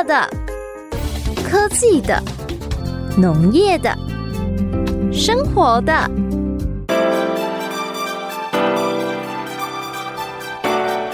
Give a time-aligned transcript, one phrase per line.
[0.00, 0.26] 乐的、
[1.46, 2.22] 科技的、
[3.18, 3.94] 农业的、
[5.12, 5.92] 生活的，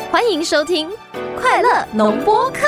[0.08, 0.88] 欢迎收听
[1.40, 2.60] 《快乐农播课》。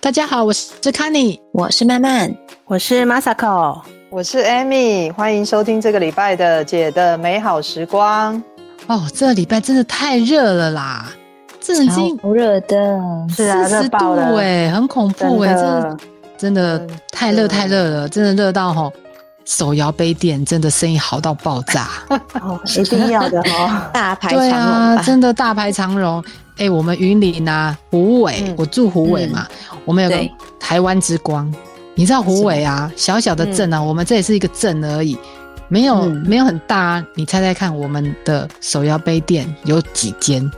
[0.00, 2.36] 大家好，我是 Kanny，我是曼曼，
[2.66, 3.80] 我是 Masako，
[4.12, 8.42] 我是 Amy，欢迎收听这个礼拜的姐的美好时光。
[8.88, 11.06] 哦，这个礼拜真的太热了啦，
[11.60, 15.96] 这已经好热的，是啊，四十度哎，很恐怖哎，这
[16.36, 18.92] 真的太热太热了，真的热到吼，
[19.44, 21.88] 手摇杯店真的生意好到爆炸，
[22.42, 26.20] 哦， 一定要的哦， 大排长龙，对啊，真的大排长龙。
[26.56, 31.58] 哎、欸，我们云林啊，虎尾，嗯、我住虎尾嘛，嗯、我们有个台湾之光，对
[31.94, 35.18] 你知道虎尾啊，小小的镇啊，嗯、我们这也是一个镇而已，
[35.68, 40.50] 没有、嗯、没有很大，你猜猜看，我们的手摇杯店有几间？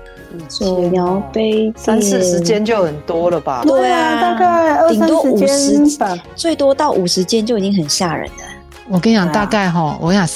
[0.48, 3.62] 手摇杯三四十间就很多了吧？
[3.66, 8.44] 对啊，大概二三十间，最多到五十间就已经很吓人了。
[8.88, 10.28] 我跟你讲，大概哈，我想。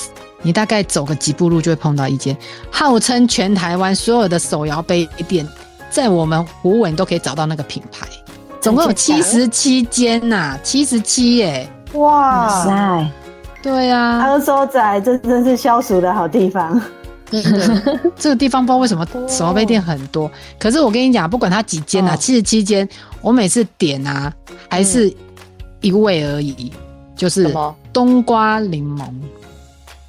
[0.43, 2.37] 你大概走个几步路就会碰到一间，
[2.71, 5.45] 号称全台湾所有的手摇杯店，
[5.91, 8.07] 在我们虎尾都可以找到那个品牌，
[8.67, 11.71] 总共有七十七间呐，七十七耶！
[11.93, 13.09] 哇塞，
[13.63, 16.83] 对啊，阿收仔，这真是消暑的好地方。
[17.31, 20.29] 对对对， 这个地方不知道为什么手摇杯店很多，
[20.59, 22.89] 可是我跟你讲，不管它几间呐，七十七间，
[23.21, 24.33] 我每次点啊，
[24.69, 25.15] 还是
[25.81, 26.73] 一味而已，
[27.15, 27.55] 就是
[27.93, 29.05] 冬瓜柠檬。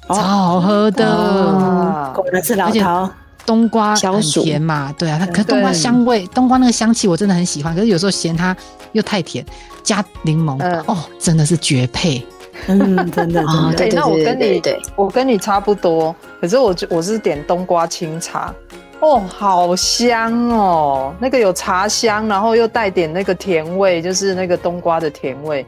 [0.08, 3.08] 超好喝的，果然是老饕。
[3.48, 7.74] 冬瓜很甜嘛，对啊，它可是冬瓜香味，冬瓜那个香气我真的很喜欢。
[7.74, 8.54] 可是有时候嫌它
[8.92, 9.42] 又太甜，
[9.82, 12.22] 加柠檬哦，真的是绝配。
[12.68, 13.42] 嗯，真的，
[13.74, 14.62] 对，那我跟你，
[14.96, 16.14] 我跟你差不多。
[16.40, 18.52] 可是我我是点冬瓜清茶，
[19.00, 25.64] 哦，好香哦，那个有茶香，然后又带点那个甜味，就是那个冬瓜的甜味。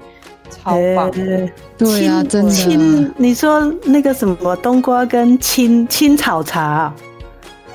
[0.51, 1.09] 超棒，
[1.79, 2.51] 对啊，真的。
[2.51, 6.93] 青，你说那个什么冬瓜跟青青草茶，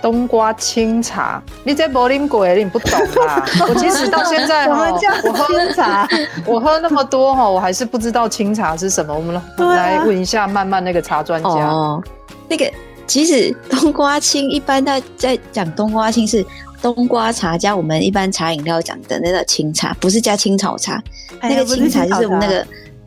[0.06, 2.92] 冬瓜清茶，你在柏林鬼，你不懂
[3.28, 3.44] 啊。
[3.68, 4.92] 我其实到现在哈，
[5.24, 6.08] 我喝清茶，
[6.46, 9.12] 我喝那么多哈，我还是不知道清茶是什么。
[9.12, 11.50] 我们来问一下曼曼那个茶专家。
[11.50, 12.04] 哦，
[12.48, 12.72] 那个
[13.08, 16.46] 其实冬瓜清一般在在讲冬瓜清是。
[16.82, 21.02] 冬瓜茶加我们一般茶饮料讲的那个清茶，不是加青草茶。
[21.40, 22.64] 哎、那个清茶就是我们那个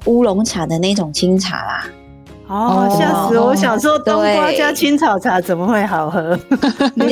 [0.07, 1.87] 乌龙茶的那种清茶啦。
[2.49, 3.49] 哦，吓死我！
[3.49, 6.39] 我想说冬瓜加青草茶怎么会好喝？
[6.97, 7.05] 你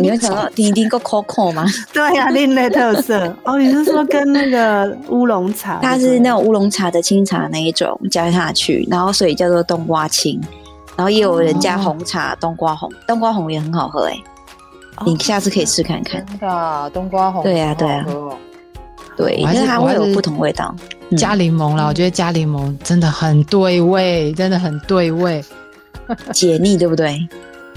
[0.00, 1.66] 你会想到滴滴个 Coco 吗？
[1.92, 3.34] 对呀、啊，另类特色。
[3.44, 5.78] 哦，你是说跟那个乌龙茶？
[5.82, 10.40] 它是那种乌龙茶的清茶那一种加下去，然后所以叫做冬瓜青。
[10.96, 14.24] 然后也有人加红茶，冬瓜红，冬瓜红也很好喝哎、欸。
[15.04, 16.24] 你下次可以试看看。
[16.26, 17.42] 真的，冬瓜红。
[17.42, 18.04] 对呀，对呀，
[19.16, 20.74] 对，因为它会有不同味道。
[21.16, 25.42] 加柠檬啦，我觉得加柠檬真的很对味，真的很对味，
[26.32, 27.26] 解腻，对不对？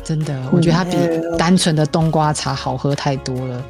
[0.04, 0.98] 真的，我觉得它比
[1.38, 3.64] 单纯的冬瓜茶好喝太多了。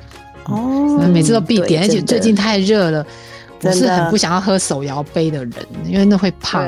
[0.46, 3.06] 哦，每次都必点，而且最近太热了，
[3.62, 5.54] 我是很不想要喝手摇杯的人，
[5.86, 6.66] 因为那会胖，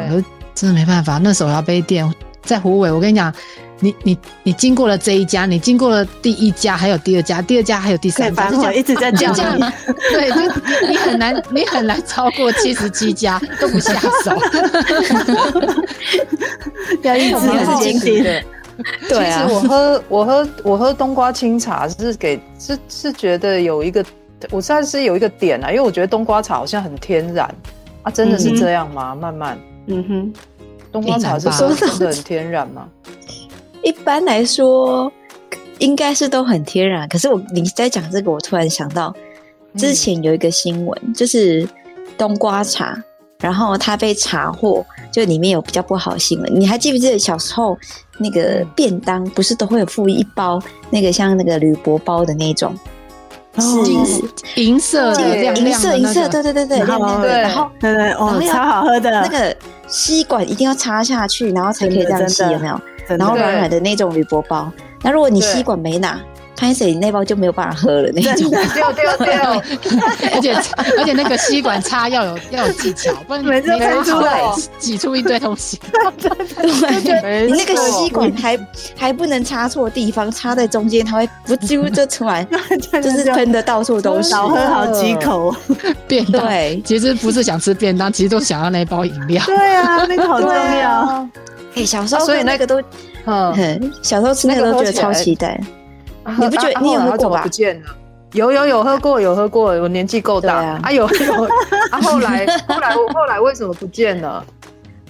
[0.54, 1.18] 真的没办法。
[1.18, 2.06] 那手摇杯店
[2.44, 3.34] 在湖尾，我跟你讲。
[3.80, 9.36] 你你你经过了这一家，你经过了第一家，还有第二家，第二家还有第三家，就一直在这样。
[10.14, 13.94] 对，就你很难，你很难超过七十七家都不下
[14.24, 14.32] 手。
[17.04, 18.42] 要一直是经典的。
[19.10, 24.06] 对啊，我喝我喝我喝冬瓜清茶是给是是觉得有一个，
[24.50, 27.54] 我算是有一个点啊，因为我觉得冬瓜茶好像很天然
[28.04, 29.14] 啊，真的是这样吗？
[29.14, 30.34] 慢慢，嗯哼，
[30.94, 32.88] 冬瓜茶是真的很天然吗？
[33.84, 35.12] 一般来说，
[35.80, 37.10] 应该是都很天然。
[37.10, 39.14] 可是我你在讲这个，我突然想到，
[39.76, 41.68] 之前有一个新闻，嗯、就是
[42.18, 42.98] 冬瓜茶，
[43.40, 46.50] 然后它被查获，就里面有比较不好的新闻。
[46.58, 47.78] 你还记不记得小时候
[48.20, 52.74] 那个便当不是都会有附一包那个像那个铝箔包的那种，
[53.62, 59.56] 是银色的，银色银色，对对对对，然后对，然后对对哦，超好喝的，那个
[59.88, 62.80] 吸管一定要插下去，然后才可以这样吸，有没有？
[63.18, 64.72] 然后软软的那种铝箔包，
[65.02, 66.18] 那如果你吸管没拿，
[66.64, 68.50] 拍水那包就没有办法喝了那种。
[68.50, 70.54] 对对对， 而且
[70.98, 74.42] 而且那个吸管插要有要有技巧， 不然你插出来
[74.80, 75.80] 挤出一堆东西。
[76.18, 78.58] 对，你那个吸管还
[78.98, 82.48] 还不能插错地方，插在中间它会不啾就出来，
[82.80, 84.30] 就是喷的到处都是。
[84.30, 85.54] 少喝好几口
[86.08, 86.48] 便当。
[86.48, 89.44] 对，其实不是想吃便当，其实都想要那包饮料。
[89.46, 91.28] 对啊，那个好重要。
[91.76, 92.82] 哎，小时候所以那个都，
[93.26, 95.60] 嗯，小时候吃那个都觉得超期待。
[96.40, 97.42] 你不觉得你有喝过吧？
[97.44, 97.88] 不见了。
[98.34, 99.66] 有有有喝过，有喝过。
[99.80, 101.44] 我年纪够大啊，有有。
[101.92, 104.44] 啊， 后来后来后来为什么不见了？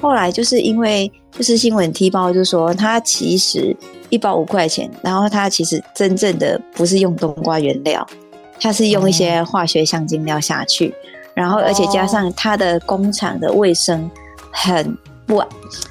[0.02, 3.74] 后来就是因为就是新闻踢爆，就是说它其实
[4.10, 8.06] 一包五块钱，然后它其实真正的不是用冬瓜原料，
[8.60, 10.94] 它是用一些化学香精料下去，
[11.34, 14.12] 然后而且加上它的工厂的卫生
[14.52, 15.42] 很不，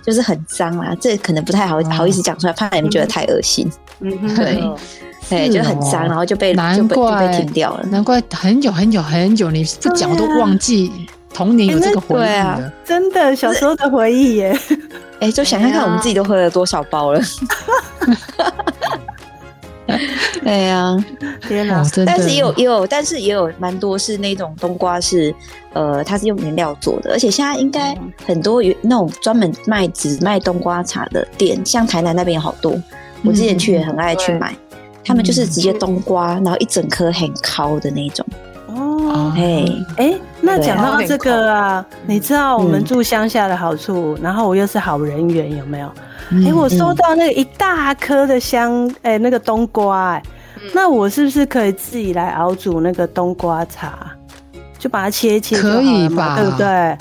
[0.04, 3.66] 就是很脏啊，这可能不太好好意思讲出来，怕你们觉得太恶心。
[4.00, 4.62] 嗯，对。
[5.28, 7.84] 对，就很脏，然后就被难怪就被停掉了。
[7.90, 10.92] 难怪很久很久很久，你不讲都忘记
[11.32, 14.58] 童年有这个回忆啊，真的小时候的回忆耶。
[15.20, 17.20] 哎，就想看看，我们自己都喝了多少包了。
[20.44, 20.96] 哎呀，
[21.42, 21.82] 天哪！
[22.04, 25.34] 但是也有也有，但是也有蛮多是那种冬瓜是
[25.72, 27.96] 呃，它是用原料做的，而且现在应该
[28.26, 32.76] 很多有那种专门卖只卖冬瓜茶的店，像台南那边有好多，
[33.22, 34.54] 我之前去也很爱去买。
[35.04, 38.24] 他们就是直接冬瓜，然后一整颗很烤的那种。
[38.68, 39.64] 哦，哎
[39.98, 45.92] 哎，那讲到这个啊，你知道我们住乡下的好处，然后我又是好人缘，有没有？
[46.46, 50.22] 哎，我收到那个一大颗的香，哎，那个冬瓜，哎，
[50.72, 54.10] 那我是不是可以自己来熬煮那个冬瓜茶？
[54.78, 56.36] 就把它切一切，可以吧？
[56.40, 56.96] 对不对？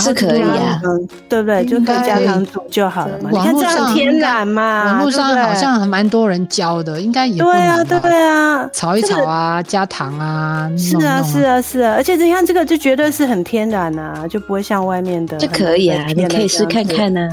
[0.00, 0.80] 是可以啊，
[1.28, 1.64] 对不对？
[1.66, 3.30] 就可以加糖煮就好了嘛。
[3.30, 10.70] 你看这样天然嘛，网络上好像还蛮多人教的，应该也对啊，对啊，炒一炒啊，加糖啊。
[10.76, 15.36] 是啊，是啊，是啊，而且你看这个就绝对是很天然啊，就不会像外面的。
[15.36, 17.28] 这可以啊，你可以试看看呢。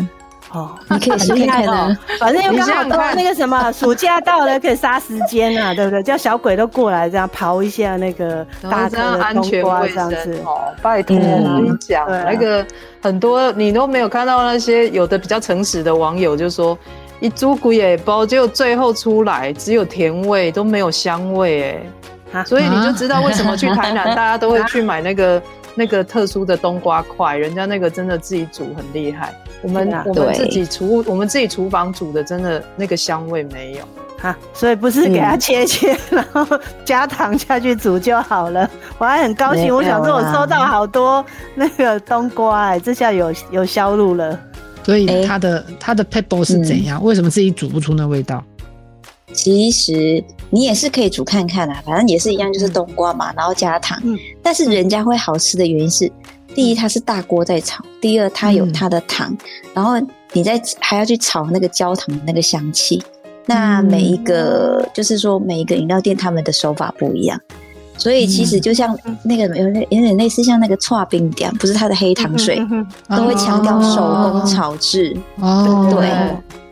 [0.52, 1.96] 哦，你可以试试看哦。
[2.20, 6.02] 反正又刚好到那个什么暑假到了，可以杀时间啊， 对不对？
[6.02, 10.42] 叫小鬼都过来这样刨一下那个大颗的冬瓜这样子。
[10.46, 12.66] 哦，拜托我跟你讲，那个
[13.02, 16.78] 很多你都没有看到那些有的比较诚实的网友就说，
[17.20, 21.80] 一猪骨也包，结果最后出来只有甜味都没有香味
[22.32, 25.42] 哎，所以你就知道为什么去台南大家都会去买那个
[25.80, 29.34] 那个特殊的冬瓜块，人家那个真的自己煮很厉害。
[29.62, 33.86] 我们我们自己厨我们自己厨房煮的，真的那个香味没有
[34.18, 36.46] 哈，所以不是给它切切，然后
[36.84, 38.70] 加糖下去煮就好了。
[38.98, 44.38] 我还很高兴，我想说我收到好多那个冬瓜，哎，这下有有销路了。
[44.84, 47.02] 所以它的它的 pepper 是怎样？
[47.02, 48.44] 为什么自己煮不出那味道？
[49.32, 54.02] 其实你也是可以煮看看啊，反正也是一样，就是冬瓜嘛，然后加糖。
[54.42, 56.12] 但是人家会好吃的原因是。
[56.56, 59.38] 第一，它是大锅在炒；第二，它有它的糖，嗯、
[59.76, 59.94] 然后
[60.34, 63.02] 你在还要去炒那个焦糖的那个香气。
[63.46, 67.40] 那每一个、嗯、就是说，每一个饮料店他们的手法不一样，
[67.98, 75.16] 所以其实就像那个有点有点类似像那个剉冰店，不是它的黑糖水，嗯、都会强调手工炒制。
[75.40, 76.10] 哦，对。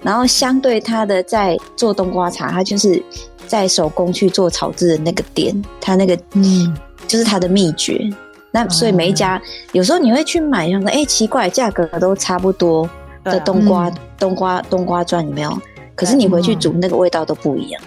[0.01, 3.01] 然后相对它的在做冬瓜茶，它就是
[3.47, 6.77] 在手工去做炒制的那个点，它那个嗯，
[7.07, 8.07] 就是它的秘诀。
[8.51, 9.41] 那所以每一家
[9.71, 12.89] 有时候你会去买，像说哎奇怪，价格都差不多
[13.23, 15.57] 的冬瓜，冬瓜冬瓜砖有没有？
[15.95, 17.81] 可是你回去煮那个味道都不一样，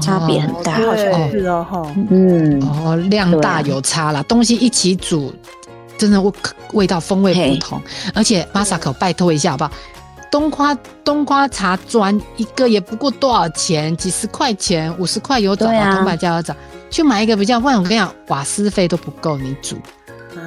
[0.00, 0.72] 差别很大。
[0.74, 5.32] 好像是哦，嗯，哦，量大有差啦，东西一起煮，
[5.96, 6.32] 真的味
[6.72, 7.80] 味道风味不同。
[8.14, 9.72] 而且 Masako 拜托一下好不好？
[10.32, 10.74] 冬瓜
[11.04, 16.56] 冬瓜茶砖一个也不过多少钱，几十块钱，五十块有找啊，铜板价有找。
[16.90, 19.76] 去买一个比较，不然我跟你讲，瓦斯费都不够你煮，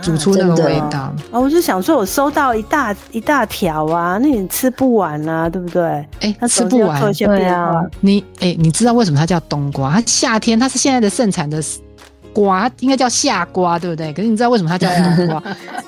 [0.01, 1.13] 煮出那个味道。
[1.29, 5.83] 哦，我就想说，我收到一大一大条啊，那你吃不完啊，对不对？
[6.19, 6.99] 哎，吃不完。
[7.13, 9.91] 对啊，你哎，你知道为什么它叫冬瓜？
[9.91, 11.61] 它夏天它是现在的盛产的
[12.35, 14.11] 瓜，应该叫夏瓜，对不对？
[14.11, 15.41] 可是你知道为什么它叫冬瓜？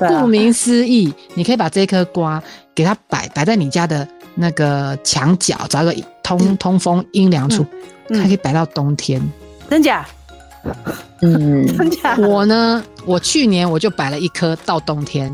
[0.08, 2.42] 顾名思义，你可以把这颗瓜
[2.74, 7.66] 给它摆摆在你家的那个墙角，找一个通通风阴凉处，
[8.08, 9.22] 它可以摆到冬天。
[9.70, 10.08] 真假？
[11.22, 15.34] 嗯， 真假我呢，我去年我就摆了一颗到冬天，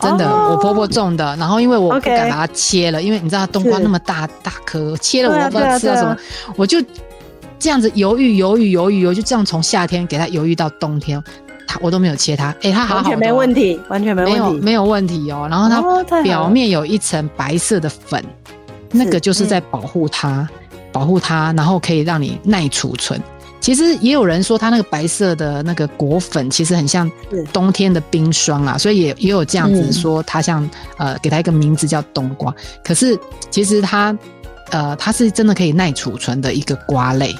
[0.00, 1.36] 真的，我婆婆种的。
[1.36, 6.16] 然后因为我不敢把它切了，因为你知道冬瓜那么大大颗，切了我不知道吃到什么，
[6.56, 6.78] 我就
[7.58, 11.22] 这样子犹豫犹豫犹豫，我就这样从夏天给它犹豫到冬天，
[11.66, 15.46] 它我都没有切它，哎，它好好，完全没问题，完全没问题，没有没有问题哦。
[15.50, 18.22] 然后它表面有一层白色的粉，
[18.90, 20.48] 那个就是在保护它，
[20.92, 23.20] 保护它，然后可以让你耐储存。
[23.58, 27.10] 其实也有人说，它那个白色的那个果粉，其实很像
[27.52, 32.54] 冬天的冰霜啊，所以也也有这样子说，它像呃，给它一个名字叫冬瓜。
[32.84, 33.18] 可是
[33.50, 34.16] 其实它
[34.70, 37.34] 呃，它是真的可以耐储存的一个瓜类。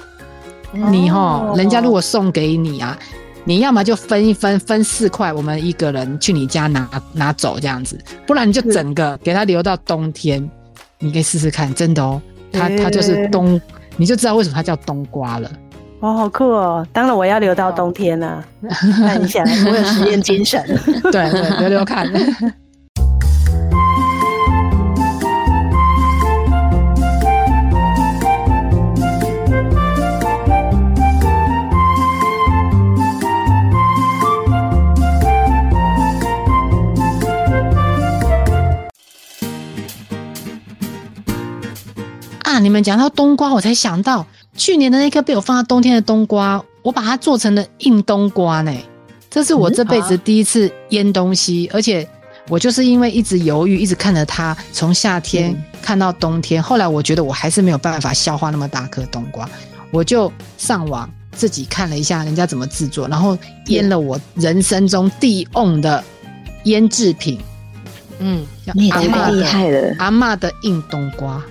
[0.73, 2.99] 你哈，人家如果送给你啊，
[3.45, 10.49] 你要么就分一分，分四块，我们一个人去你家拿拿走这样子，不然你就整个给它留到冬天。
[10.99, 12.21] 你可以试试看，真的哦，
[12.53, 13.61] 它它就是冬，
[13.97, 15.51] 你就知道为什么它叫冬瓜了。
[16.01, 16.87] 哦，好酷哦！
[16.93, 20.63] 当然我要留到冬天了，那你想，我有实验精神。
[21.05, 22.07] 对对，留留看。
[42.57, 42.59] 啊！
[42.59, 48.73] 你们讲到冬瓜，我才想到去年的那颗被我放在冬天的冬瓜，我把它做成了硬冬瓜呢。
[49.31, 52.09] 这是我这辈子第一次腌东西，嗯啊、而且
[52.49, 59.47] 我就是因为一直犹豫，一直看着它从夏天看到冬天，嗯、后来我觉得我还是没有办法消化那么大颗冬瓜，
[59.91, 63.37] 我就上网自己看了一下人家怎么制作，然后
[63.67, 66.03] 腌了我人生中第一瓮的
[66.65, 67.39] 腌制品。
[68.19, 71.45] 嗯，你也太厉害了，阿嬷的硬冬瓜。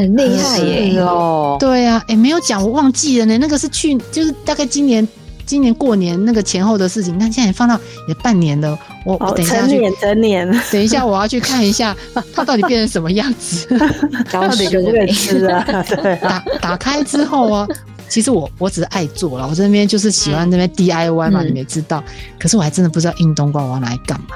[0.00, 0.98] 很厉害耶！
[1.00, 3.36] 哦，对啊，哎，没有讲，我忘记了呢。
[3.36, 5.06] 那个是去，就是大概今年，
[5.44, 7.18] 今年过年那个前后的事情。
[7.18, 7.78] 但现在放到
[8.08, 11.94] 也半年了，我我等一下去，成年等一下我要去看一下，
[12.34, 13.66] 它到底变成什么样子？
[14.32, 15.62] 到底可不可以吃啊？
[16.22, 17.68] 打打开之后啊，
[18.08, 22.02] 其实我我只是爱做了，我这边就是喜欢那边 DIY 嘛，你没知道。
[22.38, 24.28] 可是我还真的不知道硬冬瓜我要拿来干嘛。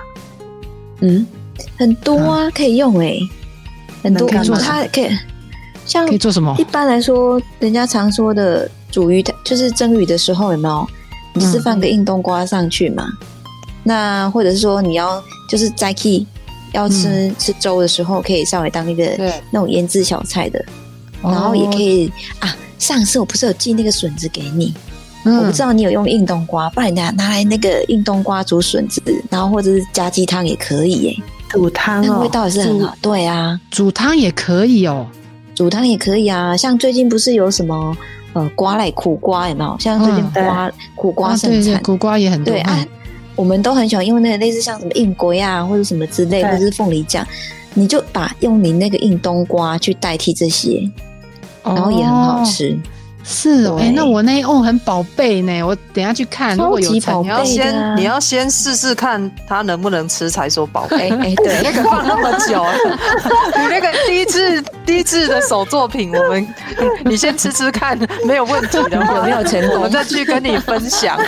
[1.00, 1.26] 嗯，
[1.78, 3.16] 很多啊，可以用哎。
[4.02, 5.08] 很多，它可以
[5.86, 6.54] 像可以做什么？
[6.58, 10.86] 一般来说，人家常说的煮鱼，就是蒸鱼的时候有没有？
[11.34, 13.06] 你是放个硬冬瓜上去嘛？
[13.20, 13.46] 嗯、
[13.82, 16.26] 那或者是说你要就是在 key
[16.72, 19.04] 要吃、嗯、吃粥的时候，可以稍微当一个
[19.50, 20.64] 那种腌制小菜的，
[21.22, 22.08] 然后也可以、
[22.40, 22.56] 哦、啊。
[22.78, 24.74] 上次我不是有寄那个笋子给你？
[25.24, 31.16] 嗯、我不知道你有用硬冬瓜，不然拿拿来那个硬冬瓜煮笋子，然后或者是加鸡汤也可以耶。
[31.48, 32.90] 煮汤哦，味道也是很好。
[32.90, 35.06] 煮对啊，煮汤也可以哦，
[35.54, 36.56] 煮汤也可以啊。
[36.56, 37.96] 像最近不是有什么
[38.32, 39.76] 呃瓜类苦瓜有没有？
[39.78, 42.52] 像最近瓜、嗯、苦瓜盛产、啊，对对，苦瓜也很多。
[42.52, 42.88] 对啊，嗯、
[43.36, 47.26] 我们都很喜欢用那个类似像什么硬瓜啊，或者什么之类，或者是凤梨酱，
[47.74, 50.88] 你就把用你那个硬冬瓜去代替这些，
[51.62, 52.70] 然后也很好吃。
[52.72, 52.90] 哦
[53.26, 56.54] 是哦，哎，那我那一瓮很宝贝呢，我等下去看。
[56.54, 61.08] 超级宝贝，你要先你要先试试看它能不能吃才说宝贝。
[61.08, 62.62] 哎，对， 那个放那么久，
[63.56, 66.46] 你那个第一次第一次的手作品，我们
[67.04, 71.18] 你先吃吃看， 没有问题的话，有 没有成功，我再去跟你分享。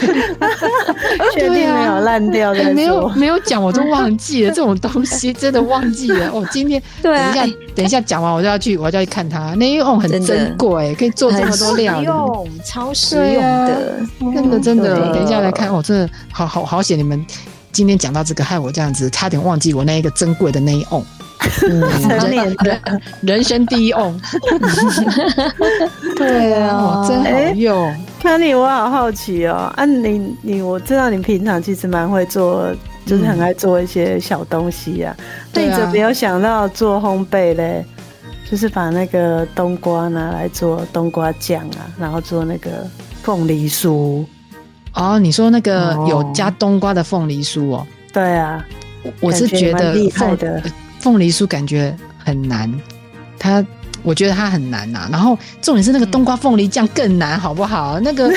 [1.32, 2.72] 确定没有烂掉的？
[2.74, 6.30] 没有没有讲，我都忘记了这种东西，真的忘记了。
[6.32, 9.54] 我今天等一下等一下讲完，我就要去我就要去看它。
[9.54, 11.98] 那一瓮很珍贵，可以做这么多料。
[11.98, 13.94] 实用，超实用的，
[14.34, 15.12] 真的真的。
[15.12, 16.98] 等一下来看，我真的好好好险！
[16.98, 17.24] 你们
[17.72, 21.02] 今天讲到这个，害我这样子差点忘记我那一个珍贵的那一瓮，
[22.62, 24.14] 人人生第一哦。
[26.16, 27.94] 对啊，真好用。
[28.22, 32.74] 那你我好好奇哦，啊，你你我知道你平常其实蛮会做，
[33.04, 35.16] 就是很爱做一些小东西啊。
[35.54, 37.84] 你，怎么没有想到做烘焙嘞？
[38.50, 42.86] 就是把那个冬瓜拿来做冬瓜酱啊，然后做那个
[43.22, 44.24] 凤梨酥。
[44.94, 47.86] 哦，你说那个有加冬瓜的凤梨酥哦？
[48.12, 48.64] 对啊，
[49.20, 50.62] 我是觉得厉害的
[51.06, 52.68] 凤梨酥感觉很难，
[53.38, 53.64] 它
[54.02, 55.08] 我觉得它很难呐、啊。
[55.12, 58.00] 然后重点是那个冬瓜凤梨酱更难，好不好？
[58.00, 58.28] 那个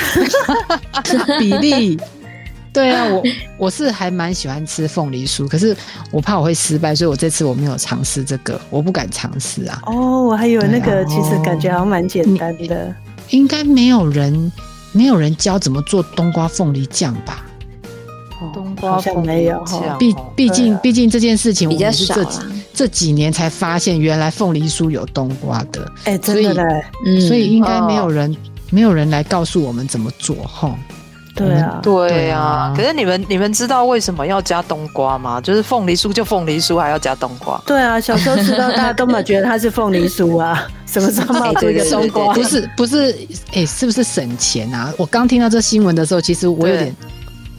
[1.40, 2.00] 比例。
[2.72, 3.24] 对啊，我
[3.58, 5.76] 我是还蛮喜欢吃凤梨酥，可是
[6.12, 9.82] 我怕我会失败，所以我这次我没有尝试这个，我不敢尝试啊。
[9.88, 12.94] 哦，我还以为那个其实感觉好像蛮简单的，
[13.32, 14.52] 应该没有人
[14.92, 17.44] 没有人教怎么做冬瓜凤梨酱吧？
[18.54, 19.66] 冬瓜好像没有，
[19.98, 22.40] 毕毕竟毕竟这件事情我们是这几
[22.80, 25.86] 这几年才发现，原来凤梨酥有冬瓜的。
[26.06, 26.64] 哎，真的嘞，
[27.06, 28.34] 嗯，所以应该没有人
[28.70, 30.74] 没有人来告诉我们怎么做哈。
[31.36, 32.74] 对啊，对啊。
[32.78, 35.42] 可是你们你们知道为什么要加冬瓜吗？
[35.42, 37.62] 就是凤梨酥就凤梨酥，还要加冬瓜。
[37.66, 42.34] 对啊，小时候吃到大家都没觉得它是凤梨酥啊， 什么时候冒出一个冬瓜？
[42.34, 43.14] 不是不是，
[43.52, 44.94] 哎，是不是省钱啊？
[44.98, 46.96] 我刚听到这新闻的时候，其实我有点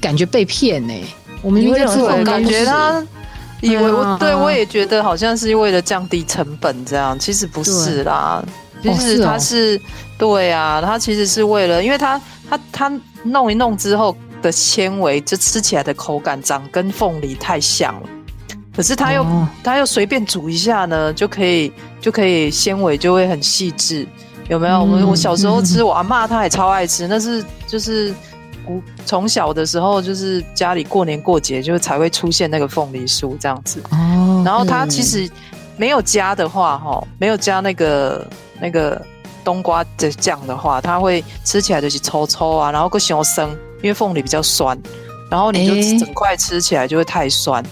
[0.00, 0.94] 感觉被骗呢。
[1.42, 3.04] 我们因为我感觉他
[3.62, 8.42] 以为我对我也觉得好像是为了降低成本这样，其实不是啦。
[8.82, 9.80] 其实它是
[10.18, 13.00] 对啊，它其实是为了，因为它它它。
[13.22, 18.08] 弄一弄之后的纤维，就吃起来的口感长跟凤梨太像了。
[18.74, 19.22] 可是它又
[19.62, 24.06] 它、哦、又随便煮一下呢，就可以就可以纤维就会很细致，
[24.48, 24.82] 有没有？
[24.82, 28.14] 我我小时候吃，我阿嬷她也超爱吃，那是就是
[29.06, 33.82] 从小的时候就是家里过年过节就才会出现那个凤梨酥这样子。
[33.90, 35.30] 哦，然后它其实。
[35.76, 38.26] 没有加的话，哈，没有加那个
[38.60, 39.00] 那个
[39.42, 43.48] 冬瓜的酱的话，它会吃起来就是抽抽啊，然后个小生，
[43.82, 44.78] 因为凤梨比较酸，
[45.30, 47.64] 然后你就整块吃起来就会太酸。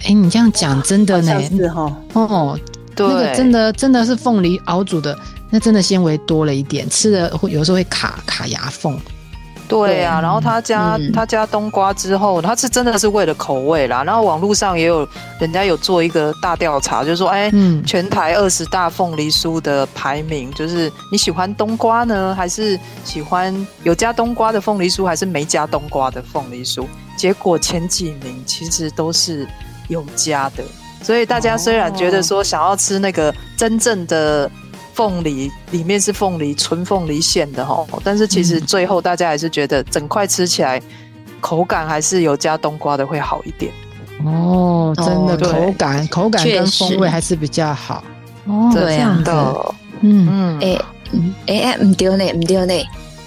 [0.00, 1.40] 哎、欸，你这样讲真的呢？
[1.44, 2.58] 是哈，哦，
[2.96, 5.16] 对，那个真的真的是凤梨熬煮的，
[5.48, 8.98] 那真的纤维多了一点，吃的会有时候会卡卡牙缝。
[9.66, 14.02] 对啊，然后他加、嗯、他加冬瓜之后，他是真的是为了口味啦。
[14.04, 15.06] 然后网络上也有
[15.40, 26.86] 人家有做一个大调查，就是说，哎，嗯、全台二十大凤梨酥的排名，就是你喜欢冬瓜呢，还是喜欢有加冬瓜的凤梨酥，还是没加冬瓜的凤梨酥？
[27.16, 29.46] 结果前几名其实都是
[29.88, 30.62] 有加的，
[31.02, 34.50] 所以大家虽然觉得说想要吃那个真正的。
[34.96, 40.80] 凤梨里面是凤梨，纯凤梨馅的齁，但是其实最后大家还是觉得整块吃起来
[41.38, 43.70] 口感还是有加冬瓜的会好一点。
[44.24, 48.02] 哦，真的口感口感跟风味还是比较好。
[48.46, 50.58] 哦，这样的，嗯。
[50.62, 52.74] 嗯，哎哎，唔丢呢，唔丢呢。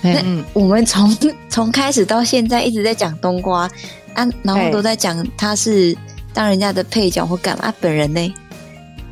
[0.01, 1.15] 那我们从
[1.49, 3.69] 从开始到现在一直在讲冬瓜
[4.15, 5.95] 啊，然后都在讲他是
[6.33, 8.33] 当人家的配角或干嘛，本人呢？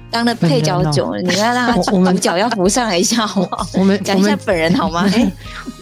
[0.09, 3.67] 当了配角久了，你要让他主角要扶上来一下好不好？
[3.73, 5.05] 我们讲一下本人好吗？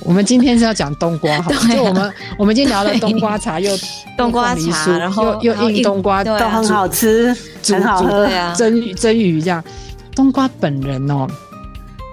[0.01, 3.71] 我们今天是要讲冬瓜，就我们我们今天聊了 冬瓜茶，又
[4.17, 7.35] 冬瓜茶，然后又又硬冬瓜都很好吃，
[7.67, 9.63] 很好喝呀，蒸蒸鱼这样。
[10.15, 11.27] 冬瓜本人哦，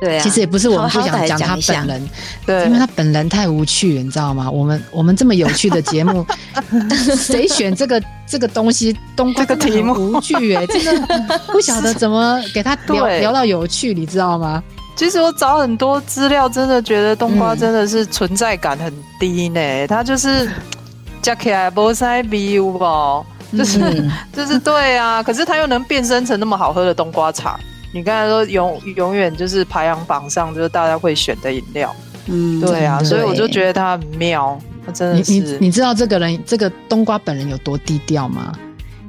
[0.02, 2.10] 对啊，其实也不是我们不想讲他本人，
[2.44, 4.50] 对，因为他本人太无趣了，你知道吗？
[4.50, 6.26] 我们我们这么有趣的节目，
[7.16, 8.02] 谁选这个？
[8.24, 14.62] 这个东西，冬瓜这个题目无趣哎， 真的不晓得怎么给他聊聊到有趣，你知道吗？
[14.96, 18.90] 其实我找很多资料，真的觉得冬瓜真的是存在感很
[19.20, 19.60] 低呢。
[19.60, 20.50] 嗯、它就是
[21.20, 25.22] 加起来不塞比乌吧，就是、嗯、就是对啊。
[25.22, 27.60] 可是他又能变身成那么好喝的冬瓜茶，
[27.92, 31.94] 你刚才说永永远就是排行榜上就是大家会选的饮料，
[32.26, 34.60] 嗯，对啊，所以我就觉得它很妙。
[34.92, 38.52] 真的是你你你知道这个人这个冬瓜本人有多低调吗？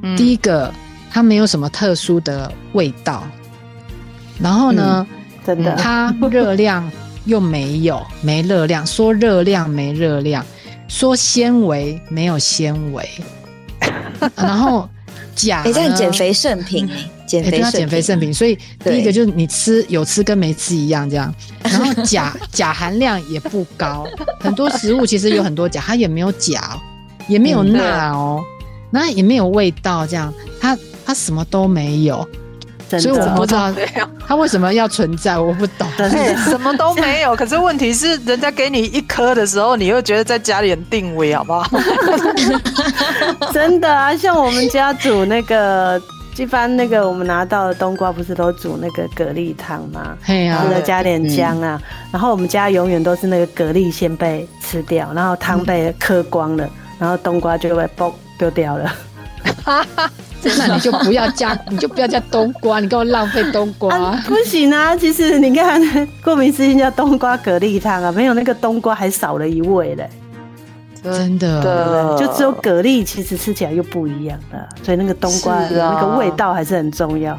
[0.04, 0.72] 嗯、第一个，
[1.10, 3.24] 他没有什么特殊的味道，
[4.40, 6.88] 然后呢，嗯、真的，他热量
[7.26, 10.46] 又没有，没热量，说热量没热量，
[10.88, 13.10] 说纤维没有纤维，
[14.36, 14.88] 然后
[15.36, 16.90] 钾，哎，这样减肥圣品
[17.26, 24.08] 减肥减肥圣品，所以第一个就是你吃有吃跟没吃一样这样，然后钾钾含量也不高，
[24.40, 26.80] 很多食物其实有很多钾，它也没有钾，
[27.28, 28.44] 也没有钠哦，
[28.92, 32.28] 那也没有味道，这样它它什么都没有，
[33.00, 33.72] 所以我不知道
[34.28, 35.88] 他为什么要存在，我不懂，
[36.50, 41.70] 什么都没有， 可是问题是人家给你一颗的时候，你又觉得在家里很定位，好不好？
[43.54, 46.02] 真的啊，像我们家煮那个。
[46.36, 50.18] 一般那个我们拿到的冬瓜不是都煮那个蛤蜊汤吗？
[50.24, 51.80] 嘿呀，或者加点姜啊。
[52.12, 58.92] 然后我们家永远都是那个蛤蜊先被吃掉，然后汤被喝光了，然后冬瓜就会嘣丢掉了。
[60.58, 63.96] 那你就不要加， 你就不要加冬瓜，你给我浪费冬瓜。
[63.96, 64.96] 啊，不行啊！
[64.96, 65.82] 其实你看，
[66.24, 70.10] 顾名思义叫冬瓜蛤蜊汤啊，没有那个冬瓜还少了一味嘞。
[71.04, 77.38] 真的，就只有蛤蜊，其实吃起来又不一样的，所以那个冬瓜那个味道还是很重要。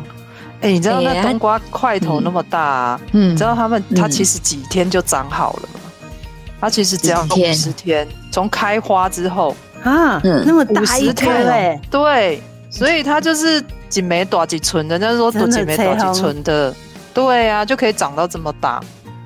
[0.61, 5.81] 哎，你知道那冬瓜块头那么大，嗯，你知道他们它其实几天就长好了吗？
[6.61, 12.43] 它其实只要五十天，从开花之后啊，那么大一颗哎，对，
[12.75, 16.75] 所以它就是几枚多几寸的，人家说多几枚多几寸的，
[17.15, 18.81] 对啊，就可以长到这么大。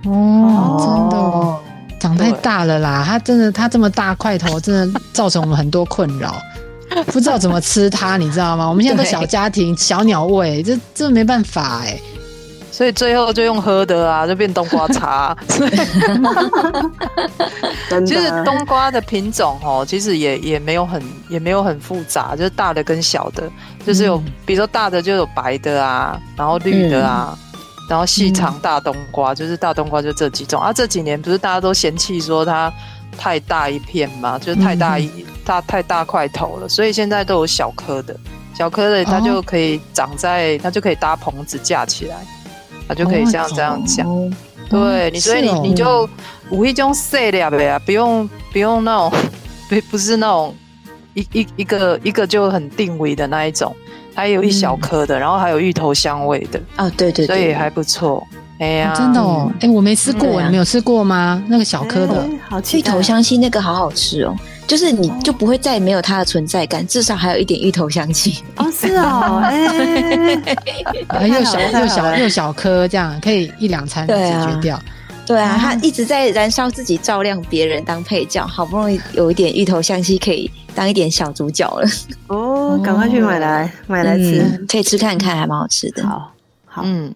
[0.04, 1.68] 哦，真的。
[1.98, 3.02] 长太大了啦！
[3.04, 6.37] 它真的，它这么大块头，真的造成我们很多困扰，
[7.11, 8.68] 不知道怎么吃它，你知道吗？
[8.68, 11.98] 我们现在都小家庭，小鸟胃，这这没办法哎，
[12.78, 15.36] 所以最后就用喝的啊，就变冬瓜茶。
[18.06, 23.50] 其实冬瓜的品种哦，其实也也没有很也没有很复杂，就是大的跟小的，
[23.84, 27.36] 就是有，比如说大的就有白的啊，然后绿的啊。
[27.36, 27.48] 嗯。
[27.90, 30.60] 然后细长大冬瓜，嗯、就是大冬瓜就这几种。
[30.60, 30.72] 啊。
[30.72, 32.72] 这几年不是大家都嫌弃说它
[33.18, 38.16] 太大一片嘛，就是太大一、嗯、大太大块头了，所以现在都有小颗的，
[38.54, 42.16] 小颗的它就可以长在，哦、它就可以搭棚子架起来，
[42.88, 44.09] 它就可以像这样讲。
[44.09, 44.31] 哦、
[44.70, 46.09] 对你，所以你、哦、你就
[46.51, 49.12] 无意中塞了呗啊，不用不用那种
[49.68, 50.55] 不不是那种
[51.14, 53.74] 一一一个一个就很定位的那一种。
[54.14, 58.27] 还有一小颗的，嗯、然后还有芋头香味的啊，对对，对，所以还不错。
[58.59, 61.40] 哎呀，真的哦，哎，我没吃过，你没有吃过吗？
[61.46, 64.35] 那个小颗的，好，芋头香气那个好好吃哦，
[64.68, 68.44] 就是你就不会再也没有它的存在感，至少还有一点芋头香气。
[68.57, 69.40] 哦，是哦，
[71.09, 74.81] 哎，又小又小又小颗，这样可以一两餐解决掉。
[75.26, 81.88] 对啊，它一直在燃烧自己，照亮别人当配角，好不容易有一点芋头香气，可以当一点小主角了。
[82.28, 86.07] 哦，赶快去买来买来吃，可以吃看看，还蛮好吃的。
[86.07, 86.31] 好，
[86.66, 87.14] 好，嗯。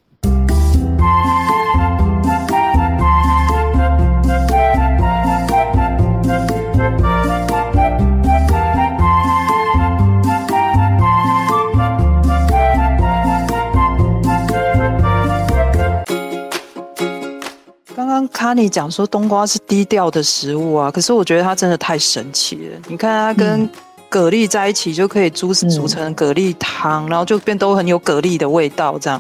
[18.13, 22.79] 刚刚卡尼讲说冬瓜是低调的食物啊，可是我觉得它真的太神奇了。
[22.89, 23.67] 你看它跟
[24.11, 29.19] 蛤蜊在一起就可以煮煮成蛤蜊汤，然后就变都很有蛤蜊的味道这样。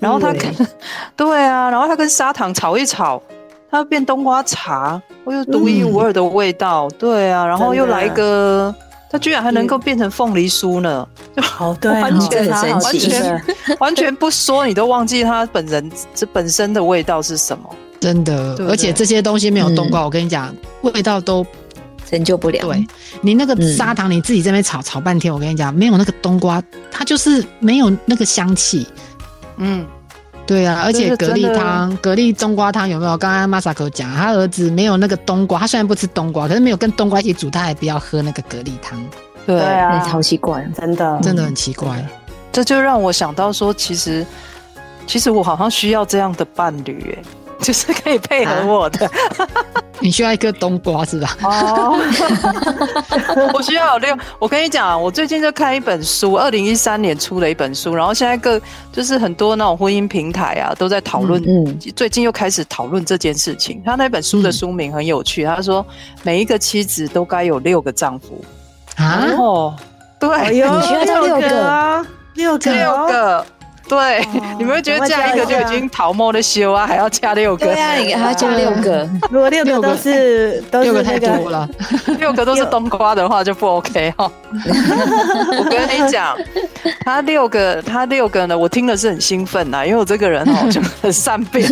[0.00, 0.52] 然后它跟
[1.16, 3.22] 对啊，然后它跟砂糖炒一炒，
[3.70, 6.88] 它变冬瓜茶，我又独一无二的味道。
[6.98, 8.74] 对啊，然后又来一个，
[9.08, 13.42] 它居然还能够变成凤梨酥呢，就好对， 完全完全
[13.78, 17.70] 完全不说你都忘记它本人这本身的味道是什么。
[18.02, 21.46] 真的，对对，而且这些东西没有冬瓜，嗯、我跟你讲，味道都
[22.10, 22.66] 成就不了。
[22.66, 22.84] 对，
[23.20, 26.60] 你那个砂糖，你自己这边炒、嗯、炒半天，我跟你讲，没有那个冬瓜，
[26.90, 28.84] 它就是没有那个香气。
[29.58, 29.86] 嗯，
[30.44, 33.16] 对啊，而且蛤蜊汤、蛤蜊冬瓜汤有没有？
[33.16, 39.00] 刚刚 Masako 讲，他儿子没有那个冬瓜，他虽然不吃冬瓜，可是没有跟冬瓜一起煮，他还不要喝那个蛤蜊汤。
[39.46, 41.88] 对啊，超奇怪，真的，真的很奇怪。
[42.00, 42.08] 嗯、
[42.50, 44.26] 这就让我想到说，其实，
[45.06, 47.22] 其实我好像需要这样的伴侣，哎。
[47.64, 49.08] 就是可以配合我的，
[50.00, 51.36] 你需要一个冬瓜是吧？
[51.44, 51.96] 哦，
[53.54, 54.16] 我需要六。
[54.40, 63.80] 我跟你讲，我最近就看一本书，二零一三年出了一本书，然后现在各就是很多那种婚姻平台啊都在讨论，嗯，最近又开始讨论这件事情。
[63.86, 65.86] 他那本书的书名很有趣，他说
[66.24, 68.44] 每一个妻子都该有六个丈夫
[68.96, 69.24] 啊？
[69.38, 69.74] 哦，
[70.18, 73.46] 对，你需要六个啊，六个，六个。
[73.88, 74.26] 对，
[74.58, 77.66] 你们会觉得嫁一个就已经桃木的修啊，还要加六个？
[77.66, 79.08] 对啊，你还要嫁六个。
[79.30, 81.68] 如果六个都是六个太多了，
[82.18, 84.32] 六个都是冬瓜的话就不 OK 哈。
[84.52, 86.34] 我跟你讲，
[87.04, 91.68] 他六个，他六个呢，我听的是很兴奋呐，因为我这个人哦 就很善变，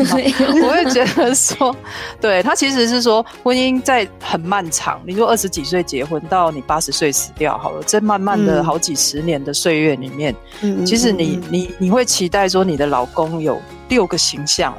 [0.62, 1.74] 我会觉得说，
[2.20, 12.04] 对他其实是说婚姻在很漫长，你说二十几岁结婚到你八十岁死掉好了，这漫漫的好几十年的岁月里面，嗯其实你你你会。
[12.10, 14.74] 期待说你的老公有六个形象，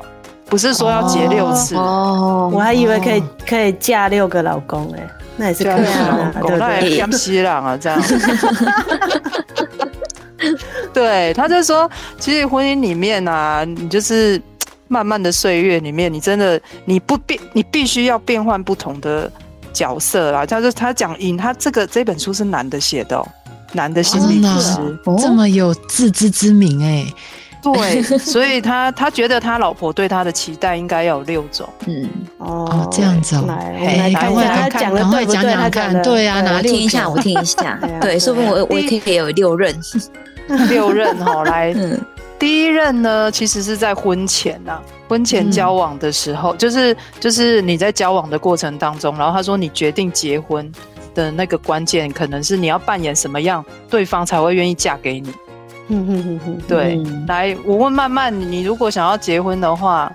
[0.45, 2.51] 不是说要结六次哦。
[2.53, 8.01] 我还以为可以可以嫁六个老公哎，那也是可以啊，对对，江西人啊这样。
[10.93, 11.89] 对，他就说，
[12.19, 14.41] 其实婚姻里面啊，你就是
[14.89, 19.31] 慢慢的岁月里面，你真的你不变，你必须要变换不同的
[19.71, 20.45] 角色啦。
[20.45, 23.25] 他说他讲引，他这个这本书是男的写的。
[23.73, 27.05] 男的心理师，哦、这么有自知之明哎，
[27.61, 35.53] 对，所以他他觉得他老婆对他的期待应该要有六种，嗯，哦，这样子哦，来，赶快他讲的对不对？
[35.53, 38.65] 他讲看对啊，我听一下，我听一下， 对，说不定我我
[39.03, 39.75] 可以有六任，
[40.69, 41.73] 六任哈，来，
[42.39, 50.69] 第一任呢，其实是在婚前呐，婚前交往的时候，就是就是你在交往的过程当中，然后他说你决定结婚。
[51.13, 55.29] 的那个关键可能是你要扮演什么样，对方才会愿意嫁给你。
[55.87, 56.97] 嗯嗯嗯对，
[57.27, 60.11] 来，我问曼曼，你如果想要结婚的话，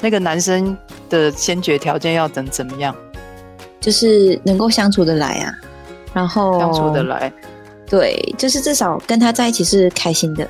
[0.00, 0.76] 那个男生
[1.08, 2.94] 的先决条件要怎怎么样？
[3.80, 5.54] 就是能够相处得来啊，
[6.12, 7.32] 然后相处得来，
[7.88, 10.46] 对，就是至少跟他在一起是开心的。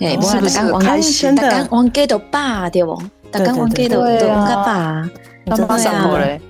[0.00, 1.48] 哎，是不是开心的？
[1.48, 3.00] 刚王给的爸对不？
[3.30, 5.08] 刚王给的都个爸，
[5.44, 6.40] 那么上头嘞。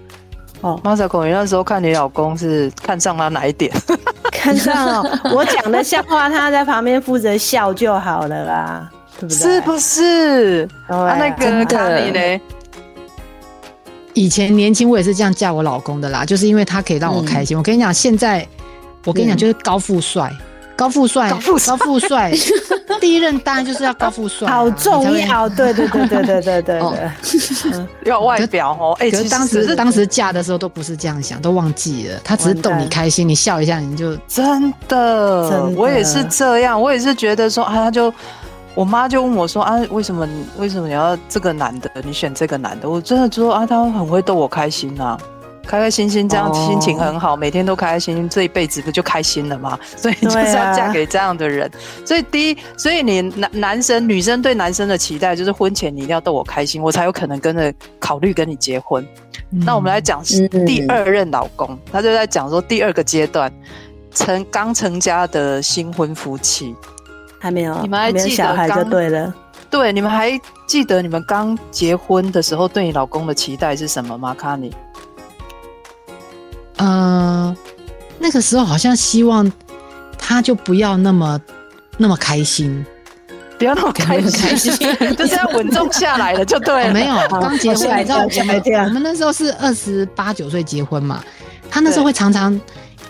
[0.62, 3.70] 哦，Masako，你那时候看你老公是看上他哪一点？
[4.32, 9.36] 看上哦我讲的笑话，他在旁边负责笑就好了啦，对不对？
[9.36, 10.68] 是不是？
[10.88, 12.40] 啊，那个卡尼呢？
[14.14, 17.56] 以前年轻我也是这样嫁我老公的啦，就是因为他可以让我开心。
[17.56, 18.46] 我跟你讲，现在
[19.04, 20.30] 我跟你讲，就是高富帅。
[20.74, 21.38] 高富帅，高
[21.76, 22.32] 富帅，
[23.00, 25.48] 第一任当然就是要高富帅，好重要。
[25.48, 26.80] 对对对对对对对
[28.04, 28.96] 要外表哦。
[28.98, 32.20] 哎，其实当时当时嫁的时候都不是这样想，都忘记了。
[32.24, 35.68] 他只是逗你开心，你笑一下你就真的。
[35.76, 38.12] 我也是这样，我也是觉得说啊，他就
[38.74, 41.90] 我妈就问我说啊，为什么你为什么你要这个男的？
[42.02, 42.88] 你选这个男的？
[42.88, 45.18] 我真的说啊，他很会逗我开心啊。
[45.66, 49.78] 开开心心，这样心情很好，每天都开开心心，这一辈子不就开心了吗？
[49.96, 51.70] 所以就是要嫁给这样的人。
[52.04, 59.06] 所以第一，所以你男男生女生对男生的期待就是婚前你一定要逗我开心，我才有可能跟着考虑跟你结婚。
[59.50, 60.22] 那我们来讲
[60.66, 63.52] 第二任老公，他就在讲说第二个阶段，
[64.14, 66.74] 成刚成家的新婚夫妻
[67.38, 69.34] 还没有，你们还记得小孩就对了。
[69.70, 74.34] 对，你们还记得你们刚结婚的时候对你老公的期待是什么吗？
[74.34, 74.70] 卡尼？
[76.76, 77.54] 呃，
[78.18, 79.50] 那个时候好像希望
[80.18, 81.40] 他就不要那么
[81.98, 82.84] 那么开心，
[83.58, 84.72] 不要那么开心，
[85.16, 86.90] 就是要稳重下来了，就对了。
[86.90, 91.22] 哦、没有，刚结婚，你知道我们我们那时候是二十八九岁结婚嘛，
[91.70, 92.58] 他那时候会常常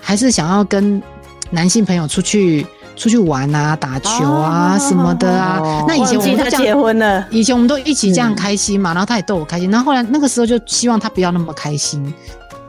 [0.01, 1.03] 还是想要跟
[1.51, 2.67] 男性朋友出去。
[2.95, 5.83] 出去玩啊，打球啊，什么的啊。
[5.89, 9.71] 那以前我们都结婚了，以前我们都一起这样开心嘛，然后他也逗我开心。
[9.71, 12.13] 然后后来那个时候就希望他不要那么开心，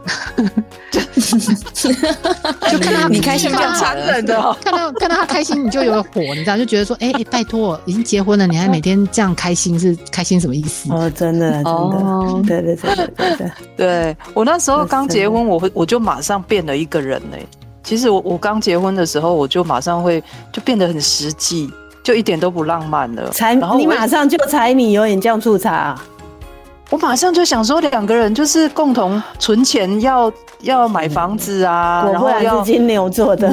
[2.72, 4.36] 就看他你开心蛮残忍的。
[4.64, 10.92] 看到 看到他开心，你就有火，你知道，就觉得说，哎哎，拜托，已经结婚了，你还每天这样开心，是开心什么意思？
[10.92, 13.52] 哦，真的，真的，对对对对对。
[13.78, 17.38] 对我那时候刚结婚，我会我就马上变了一个人呢。
[17.84, 21.70] 其实我我刚结婚的时候，我就马上会就变得很实际，
[22.04, 23.30] 就一点都不浪漫了。
[23.32, 26.06] 柴，然后你马上就柴米油盐酱醋茶啊。
[26.94, 33.52] 我马上就想说，两个人就是共同存钱要，要要买房子啊，然后要是金牛座的，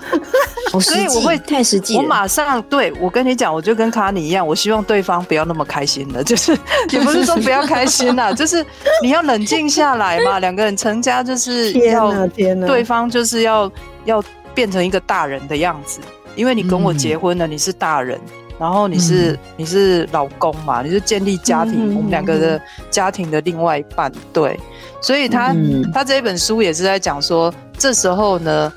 [0.80, 1.94] 所以我会太实际。
[1.94, 6.56] 我马上对我跟你讲，我就跟卡尼一样，我希望对方不要那么开心了，就是
[6.88, 8.64] 也不是说不要开心啦，就是
[9.02, 10.38] 你要冷静下来嘛。
[10.38, 12.26] 两个人成家就是要
[12.66, 13.70] 对方就是要
[14.06, 14.24] 要
[14.54, 16.00] 变成一个大人的样子，
[16.34, 18.18] 因为你跟我结婚了，你是大人。
[18.58, 24.58] 然后你是、嗯、你是老公嘛，你是建立家庭，嗯、我们两个的家庭的另外一半，对，
[25.00, 28.72] 所以他、嗯、他这一本书也是在讲说，这时候呢，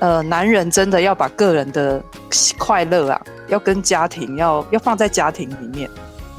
[0.00, 2.02] 呃，男人真的要把个人的
[2.58, 5.88] 快乐啊，要跟家庭要要放在家庭里面。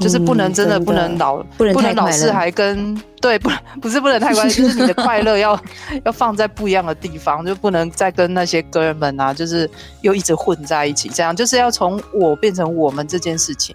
[0.00, 3.48] 就是不能真的不能老不能老是还跟对不
[3.80, 5.58] 不是不能太关心，就是你的快乐要
[6.04, 9.70] 要放在不一样的地方，就不能再跟那些哥们啊，就是
[10.02, 13.74] 又一直混在一起，这样就是要从我变成我们这件事情，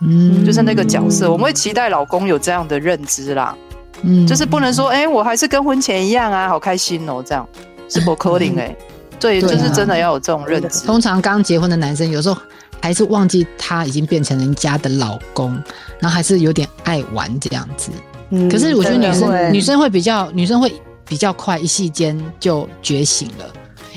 [0.00, 3.54] 嗯，就是那个角色，我们会期待老公有这样的认知啦，
[4.02, 7.46] 嗯，就是不能说哎、欸，我还是跟婚前一样啊，好开心哦、喔，这样
[7.88, 8.76] 是不 可能哎，
[9.18, 10.86] 对，就是真的要有这种认知。
[10.86, 12.40] 通常刚结婚的男生有时候。
[12.80, 15.52] 还是忘记他已经变成人家的老公，
[15.98, 17.90] 然后还是有点爱玩这样子。
[18.30, 20.72] 嗯，可是我觉得女生女生会比较女生会
[21.06, 23.44] 比较快，一夕间就觉醒了。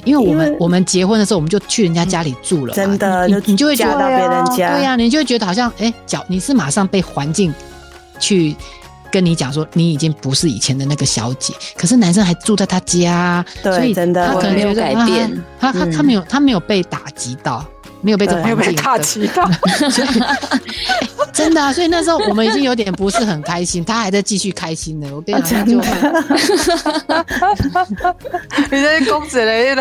[0.04, 7.54] 因为我们我们结婚的时候，我们就去人家家里住了，真的，你你就会嫁到别人家，对呀，你就会觉得好像哎，脚你是马上被环境
[8.20, 8.56] 去
[9.12, 11.54] 跟你讲说，你已经不是以前的那个小姐。
[11.76, 17.64] 可是男生还住在他家，所以真的他可能没有改变，他他他没有他没有被打击到。
[18.02, 19.50] 没有被这环境被打击到，
[21.32, 21.72] 真的啊！
[21.72, 25.08] 所以那时候我们已经有点不是很开心，他还在继续开心呢。
[25.14, 25.78] 我跟你讲，就
[28.70, 29.76] 你这些公子嘞，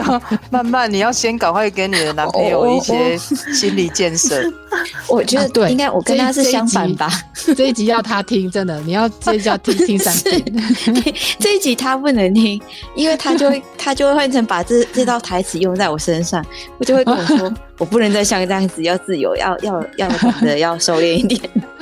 [0.50, 4.40] 慢慢你要先赶快给你的男朋友一些心理建设。
[5.08, 7.10] 我觉得对，应该我跟他是相反吧。
[7.56, 10.42] 这一集要他听，真的，你要这一集要听听三遍。
[11.40, 12.60] 这一集他不能听，
[12.94, 16.44] 因为他就会他就会换成把这这道台词用在我身上，
[16.78, 17.52] 我就会跟我说。
[17.80, 21.40] 我不能再像这样子，要自由，要要要懂得要收敛一点。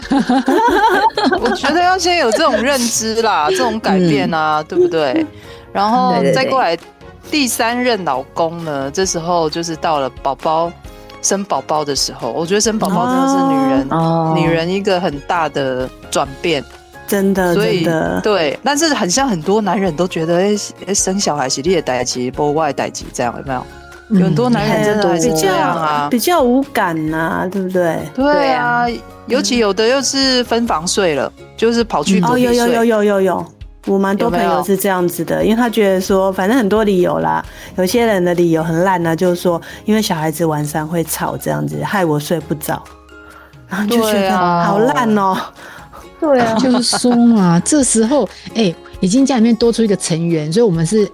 [1.41, 5.27] 我觉得要先有这种认知啦， 这种改变啊，嗯、对不对？
[5.73, 6.79] 然后再过来
[7.29, 10.71] 第三任老公呢，这时候就是到了宝宝
[11.21, 16.65] 生宝宝的时候，我觉得生宝宝真的是女人、哦、女人一个很大的转变，
[17.09, 20.57] 真的，所以的对，但是很像很多男人都觉得，哎、
[20.87, 23.67] 欸，生小孩是你的代志，不我的代志，这样有没有？
[24.11, 27.99] 有很多男人真的是这样啊，比较无感呐、啊，对不对？
[28.15, 28.87] 对啊，
[29.27, 33.47] 尤其有的又是分房睡了，嗯、就是跑去哦，有有有有有有，
[33.87, 37.45] 我蛮多朋友是这样子的，有有因为他觉得说，反正很多理由啦，
[37.77, 42.83] 有些人的理由很烂呢、啊，就是说，因为小孩子晚上会吵，这样子害我睡不着，
[43.69, 45.39] 然后就觉得好烂哦、喔。
[46.19, 51.07] 对啊，就是说嘛，这时候哎、欸，已经家里面多出一个成员，所以我们是。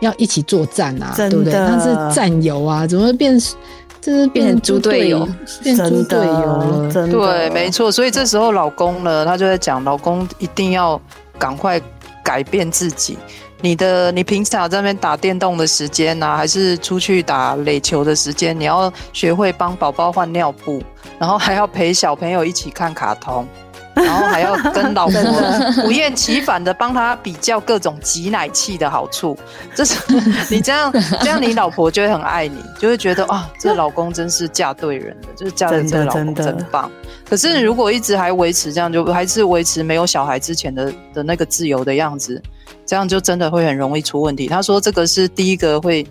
[0.00, 1.52] 要一起作战啊，对不对？
[1.52, 3.38] 他是战友啊，怎么会变？
[4.02, 5.28] 这是变成猪队友，
[5.62, 6.90] 变猪队友了。
[6.90, 7.92] 对，没错。
[7.92, 10.98] 所以这时候老公呢，他就在讲，老公一定要
[11.38, 11.78] 赶快
[12.24, 13.18] 改变自己。
[13.60, 20.82] 你的，你平常在那边打电动的时间呐、啊，还是出去打垒球的时间，你要学会帮宝宝换尿布，
[21.18, 23.46] 然后还要陪小朋友一起看卡通。
[24.04, 25.22] 然然后还要跟老婆
[25.82, 29.38] 不厌其烦的帮他比较各种挤奶器的好处，
[29.74, 29.94] 这是
[30.50, 36.90] 你这样这样，你老婆就会很爱你，就会觉得啊，这老公真是嫁对人了，就是嫁的这个老公真棒。
[37.28, 42.42] 可是如果一直还维持这样，就还是维持没有小孩之前的的那个自由的样子，
[42.84, 44.48] 这样就真的会很容易出问题。
[44.48, 46.06] 他说这个是第一个会。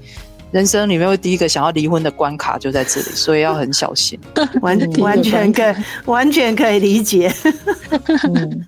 [0.52, 4.20] 人生里面会第一个想要离婚的关卡就在这里，所以要很小心。
[4.62, 7.32] 完完全可以，完全可以理解。
[8.24, 8.68] 嗯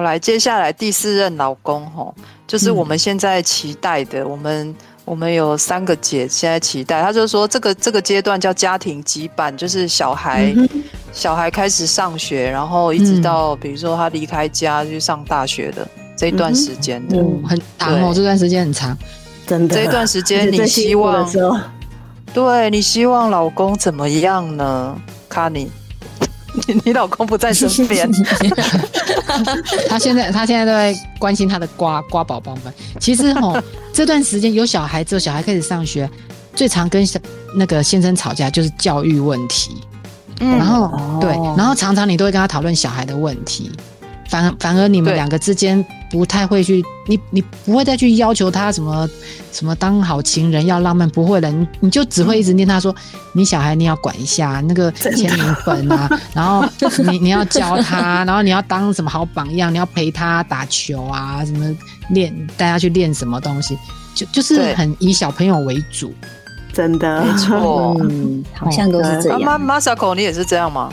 [0.00, 2.14] 好，来，接下来第四任老公吼，
[2.46, 4.20] 就是我们现在期待的。
[4.20, 10.66] 嗯、我们我们有三个姐现在期待，他就说这个这个阶段叫家庭羁绊，就是小孩、嗯、
[11.12, 15.86] 小孩开始上学，然后一直到、嗯、比如说他离开家去上大学的
[16.16, 18.96] 这一段时间的，嗯，很长哦，这段时间很长，
[19.46, 19.74] 真的。
[19.74, 21.30] 这一段时间你希望，
[22.32, 24.96] 对，你希望老公怎么样呢？
[25.28, 25.70] 卡尼。
[26.66, 28.10] 你 你老公不在身 边，
[29.88, 32.72] 他现在他现在都在关心他的瓜瓜宝宝们。
[32.98, 36.08] 其实哦，这段时间有小孩之后，小孩开始上学，
[36.54, 37.06] 最常跟
[37.56, 39.80] 那个先生吵架就是教育问题。
[40.40, 43.70] 嗯，然后、哦、对，然后常常你都会跟他讨论小孩的问题。
[44.30, 49.08] 反而反而你们两个之间不太会去，你你不会再去要求他什么
[49.52, 52.94] 什么当好情人要浪漫，不会了，你你就只会一直念他说，
[53.32, 56.64] 你小孩你要管一下那个签名本啊， 然后
[57.10, 61.76] 你你要教他，然后你要当什么好榜样，你要陪他打球啊，什么
[62.10, 63.76] 练带他去练什么东西，
[64.14, 66.14] 就就是很以小朋友为主，
[66.72, 67.24] 真的。
[67.24, 69.40] 没错，嗯，好像都是这样。
[69.40, 70.88] 妈妈，Masako 你也是这样吗？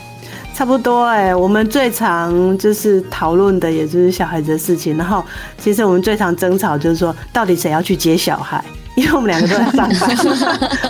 [0.57, 4.97] 差不多哎、欸，我们最常就是讨论的，也就是小孩子的事情。
[4.97, 5.23] 然后，
[5.59, 8.63] 其实我们最常争吵就是说，到底谁要去接小孩？
[8.95, 10.09] 因为我们两个都在上班，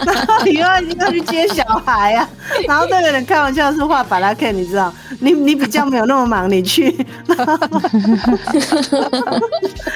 [0.06, 2.30] 然后你又要要去接小孩啊。
[2.65, 6.89] 然后，这个人开玩笑说话把他看，你知道，你你比较没有那么忙，你去。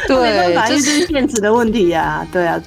[0.06, 2.28] 对，这是现实的问题呀、啊。
[2.30, 2.62] 对啊。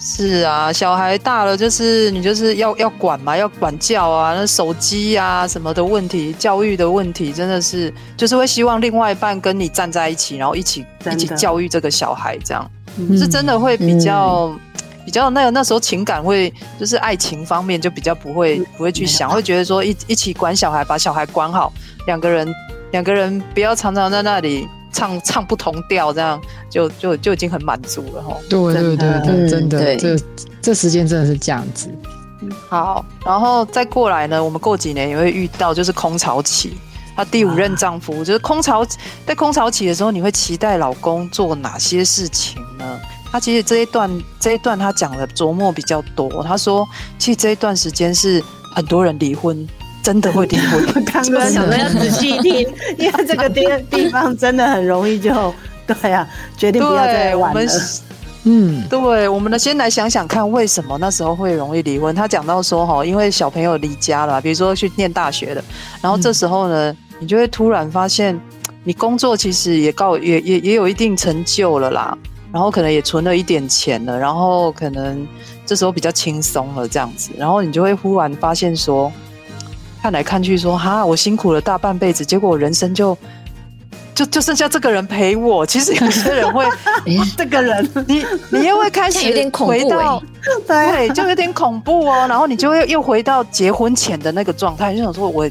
[0.00, 14.60] 是啊，小孩大了就是你就是要要管嘛，要管教啊，那手机啊什么的问题，教育的问题，真的是就是会希望另外一半跟你站在一起，然后一起一起教育这个小孩，这样、嗯、是真的会比较、嗯、
[15.04, 21.72] 比较那个那时候情感会就是爱情方面就比较不会不会去想，会觉得说一一起管小孩，把小孩管好，
[22.06, 22.54] 两个人
[22.92, 24.68] 两个人不要常常在那里。
[24.92, 28.36] 唱唱不同调，这样就就就已经很满足了哈。
[28.48, 30.16] 对对对对，真的，这
[30.60, 31.90] 这时间真的是这样子。
[32.68, 36.76] 好，然后再过来呢，我们过几年也会遇到，就是空巢期。
[37.16, 38.86] 她第五任丈夫就是空巢，
[39.26, 43.00] 在空巢期的时候，你会期待老公做哪些事情呢？
[43.30, 46.42] 她其实这一段这一段她讲的琢磨比较多。
[46.44, 48.42] 她说，其实这一段时间是
[48.74, 49.66] 很多人离婚。
[50.02, 55.54] 真的会离婚， 刚刚想说要仔细听， 因为这个地地方真的很容易就
[55.86, 57.72] 对啊，决定不要再玩了。
[58.44, 62.14] 嗯，对，我们呢先来想想看，为什么那时候会容易离婚？
[62.14, 65.62] 他讲到说哈，因为小朋友离家了，比如说去念大学了，
[66.00, 68.38] 然后这时候呢，你就会突然发现，
[68.84, 72.16] 你工作其实也告也也也有一定成就了啦，
[72.50, 75.26] 然后可能也存了一点钱了，然后可能
[75.66, 79.12] 这时候比较轻松了这样子，然后你就会忽然发现说。
[80.02, 83.16] 看来看去说哈，我辛苦了大半辈子，结果我人生就
[84.14, 85.64] 就就剩下这个人陪我。
[85.66, 86.64] 其实有些人会，
[87.36, 90.22] 这个人你你又会开始有点回到
[90.66, 92.26] 对，就有点恐怖哦。
[92.30, 95.48] 然后你就会又回到结婚前的那个状态，就想说我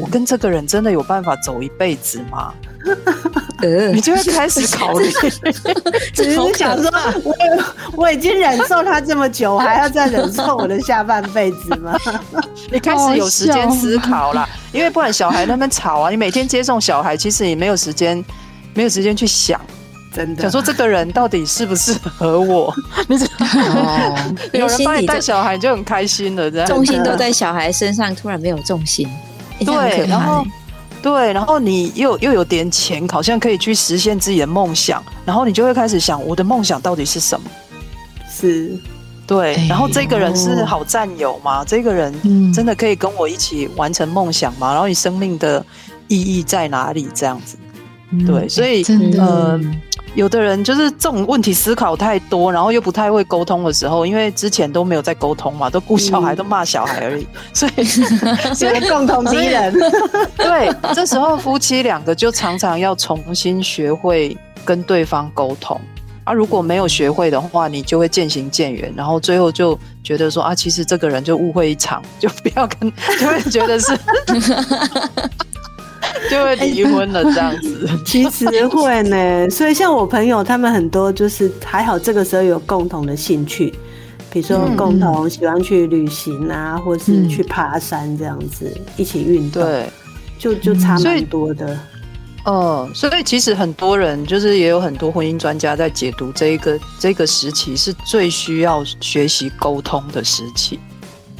[0.00, 2.52] 我跟这个人真的有办法走一辈子吗？
[3.94, 5.10] 你就会开始考虑，
[6.14, 6.90] 只是想说，
[7.24, 7.34] 我
[7.96, 11.96] 我已经忍受他这么久，还要再忍受我的下半辈子吗？
[12.70, 18.22] 你开始有时间思考了，因为不然小孩那边吵啊，你每天接送小孩，其实你没有时间，
[18.74, 19.60] 没有时间去想，
[20.14, 22.72] 真的想说这个人到底适不适合我？
[23.08, 24.34] 你知道吗？
[24.52, 29.08] 有人帮你带小孩你就很开心了，重心都在小孩身上，突然没有重心，
[29.58, 30.46] 对，然后。
[31.02, 37.48] 对，然后你又又有点钱，好像可以去实现自己的梦想，然后你就会开始想，我的梦想到底是什么？
[38.28, 38.76] 是，
[39.26, 39.54] 对。
[39.68, 41.64] 然后这个人是好战友吗？
[41.64, 42.12] 这个人
[42.52, 44.72] 真的可以跟我一起完成梦想吗？
[44.72, 45.64] 然后你生命的
[46.08, 47.08] 意义在哪里？
[47.14, 47.56] 这样子，
[48.26, 48.48] 对。
[48.48, 48.82] 所以，
[49.16, 49.60] 呃，
[50.16, 59.72] 有的人就是这种问题思考太多，然后又不太会沟通的时候，因为之前都没有在沟通嘛，都顾小孩，嗯、都骂小孩而已， 所以所以共同敌人。
[60.38, 65.78] 对，这时候夫妻两个就常常要重新学会跟对方沟通。
[66.24, 73.96] 啊，如果没有学会的话，你就会渐行渐远，然后最后就觉得说啊，其实这个人就误会一场，就不要跟，就会觉得是，
[76.30, 77.88] 就会离婚了这样子。
[78.04, 83.72] 其实会呢，所以像我朋友他们很多就是还好，这个时候有共同的兴趣，
[84.30, 89.88] 比如说共同喜欢去旅行啊，嗯、或是去爬山这样子，嗯、一起运动，对，
[90.38, 91.78] 就就差蛮多的。
[92.44, 100.78] 哦，所以其实很多人就是也有很多婚姻专家在解读这一个这个时期是最需要学习沟通的时期，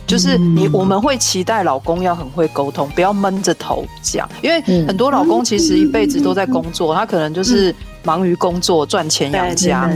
[0.06, 9.90] 就是你我们会期待老公要很会沟通，不要闷着头讲，因为很多老公其实一辈子都在工作，他可能就是忙于工作赚钱养家，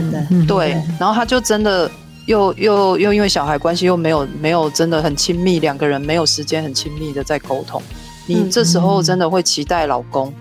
[0.47, 1.89] 对，然后他就真的
[2.25, 7.81] 又又又因为小孩关系又没有没有真的很亲密，两个人没有时间很亲密的在沟通，
[8.25, 10.33] 你这时候真的会期待老公。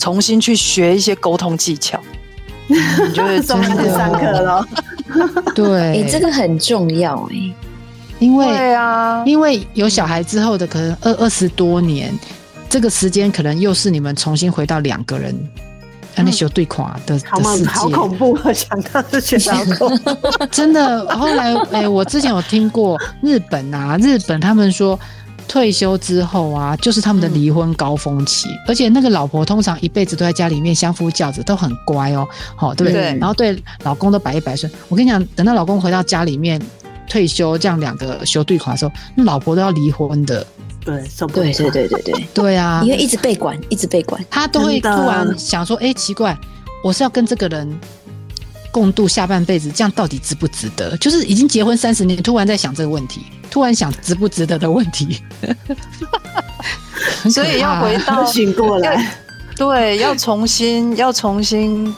[0.00, 2.00] 重新去学一些沟通技巧，
[2.70, 4.64] 你就会真的上课了。
[5.52, 7.54] 对，哎、欸，这个很重要哎、欸，
[8.18, 12.12] 因为对啊，因为有小孩之后的可能二二十多年，
[12.68, 15.34] 这个时间可能又是你们重新回到两个人
[16.16, 18.34] 那些对垮的、嗯、的世界，好恐怖！
[18.34, 20.00] 啊想到这些老公，
[20.50, 21.06] 真的。
[21.16, 24.98] 后来，哎、欸，我之前有听过日本啊，日本他们说。
[25.46, 33.12] 退休之后啊，就是他们的离婚高峰期，嗯、而且那个老婆通常一辈子都在家里面相夫教子，都很乖哦，好，对不对？
[33.12, 34.70] 对，然后对老公都百依百顺。
[34.90, 36.60] 我跟你讲，等到老公回到家里面
[37.08, 40.46] 退休，这样两个休对款的时候，那老婆都要离婚的。
[40.84, 41.02] 对，
[41.32, 46.38] 对对对对对，对啊，因为一直被管，一直被管，他都会突然想说：“哎、欸，奇怪，
[46.82, 47.78] 我是要跟这个人
[48.72, 53.22] 共度下半辈子，这样到底值不值得？”就是已经结婚三十年，突然在想这个问题。
[53.50, 55.22] 突然想值不值得的问题，
[57.30, 59.10] 所以要回到 醒过来，
[59.56, 61.92] 对，要重新要重新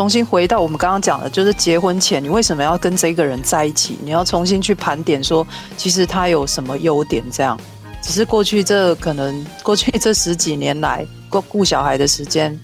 [0.00, 3.98] 重新回到我们刚刚讲的，就是结婚前你为什么要跟这个人在一起？
[4.02, 5.46] 你要重新去盘点说，
[5.76, 7.22] 其实他有什么优点？
[7.30, 7.60] 这样，
[8.00, 12.58] 只是过去这可能过去这十几年来过顾小孩的时间。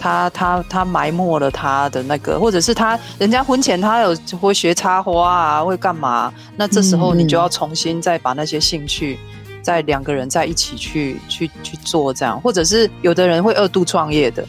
[0.00, 6.34] 他他他埋没了他的那个，或者是他人家婚前他有会学插花啊，会干嘛？
[6.56, 9.16] 那这时候你就要重新再把那些兴趣，
[9.62, 14.44] 再两个人在一起去去去做这样，或者是有的人会二度创业的，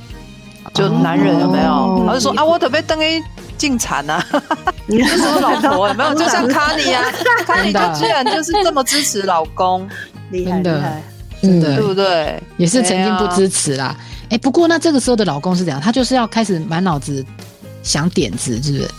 [0.73, 1.71] 就男人有没有？
[1.71, 3.21] 哦、他就说啊，我特别等于
[3.57, 4.23] 进产啊，
[4.87, 6.13] 你 是说老婆有没有？
[6.15, 7.03] 就像卡尼啊，
[7.45, 9.87] 卡尼就居然就是这么支持老公，
[10.31, 11.01] 厉害厉害，
[11.41, 12.41] 真的对不对？
[12.57, 13.95] 也是曾经不支持啦。
[14.29, 15.81] 哎，不过那这个时候的老公是怎样？
[15.81, 17.23] 他就是要开始满脑子
[17.83, 18.89] 想点子，是不是？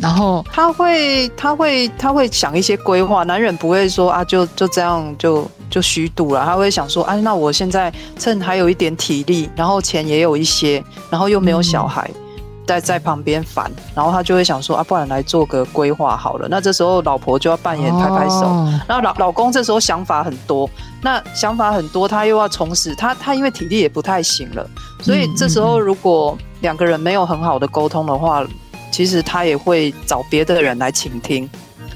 [0.00, 3.22] 然后他会，他会，他会想一些规划。
[3.22, 6.44] 男人不会说啊，就就这样就就虚度了。
[6.44, 12.10] 他会想说，哎、啊，那我现在趁还有一点体力，然后钱也有一些，然后又没有小孩。
[12.14, 12.26] 嗯
[12.66, 16.46] 在在旁边烦，然后他就会想说啊，不然来做个规划好了。
[16.48, 20.70] 那这时候老婆就要扮演拍拍手，哦、然后老老公这时候想法很多，
[21.02, 24.64] 那想法很多，他又要重拾他他因为体力也不太行了，
[25.00, 28.46] 所以这时候如果两个人没有很好的沟通的话，
[28.92, 31.50] 其实他也会找别的人来倾听，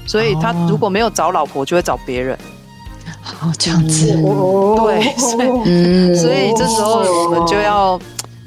[0.05, 2.35] 所以他如果没有找老婆，就会找别人。
[2.35, 2.39] 哦，
[3.57, 7.99] 这样子，对，所以、嗯、所以这时候我们就要。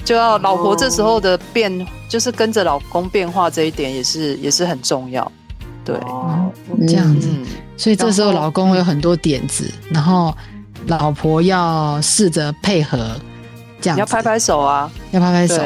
[0.04, 5.30] 就要老婆这时候的变，就是跟着老公变化这一点也是也是很重要，
[5.84, 5.94] 对，
[6.86, 7.28] 这样子，
[7.76, 10.34] 所以这时候老公会有很多点子，然后
[10.86, 13.20] 老婆要试着配合，
[13.82, 14.00] 这样子。
[14.00, 15.62] 要拍拍手啊，要拍拍手，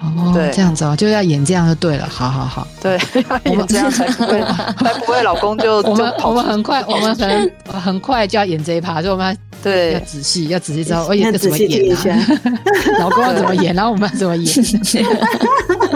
[0.00, 2.98] 哦，对，这样子哦，就要演这样就对了，好好好，对，
[3.44, 4.40] 我们这样才不会，
[4.82, 9.36] 才不会老公就我们我们很快，我们很很快就要演这一趴，就我们。
[9.62, 12.26] 对，要仔细，要仔细知道，而且要怎么演啊？
[12.98, 14.56] 老公要怎么演，然后我们要怎么演？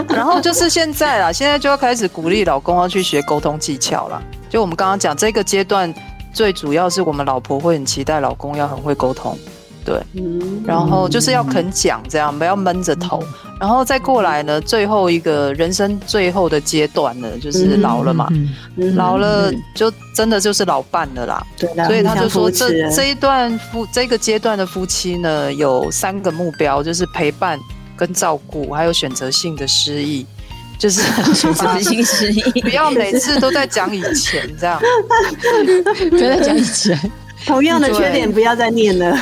[0.07, 4.21] 然后就是现在啦，现在就要开始鼓励老公要去学沟通技巧了。
[4.51, 5.91] 就我们刚刚讲这个阶段，
[6.31, 9.35] 最主要是我们老婆会很期待老公要很会沟通。
[9.83, 9.99] 对，
[10.63, 13.23] 然后就是要肯讲，这样不要闷着头，
[13.59, 18.27] 然后再过来呢，最后一个人生最后的阶段呢，就是老了嘛，
[18.95, 21.45] 老了就真的就是老伴了啦。
[21.57, 27.59] 对，所以他就说这这一段夫这个阶段的夫妻呢，有三个目标，就是陪伴
[27.95, 30.25] 跟照顾，还有选择性的失忆，
[30.77, 31.01] 就是
[31.33, 34.81] 选择性失忆， 不要每次都在讲以前这样，
[36.09, 36.99] 不要再讲以前。
[37.45, 39.15] 同样的缺点不要再念了。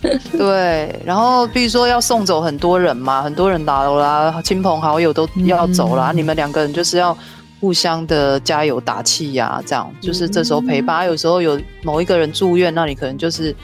[0.32, 7.16] 对，然后比如说要送走很多人嘛，很多人老了，亲朋好友都要走了，嗯、你们两个人就是要
[7.60, 11.04] 互相的加油打气呀、啊，这样就是这时候陪伴。
[11.04, 13.54] 嗯、有时候有某一个人住院，那你可能就是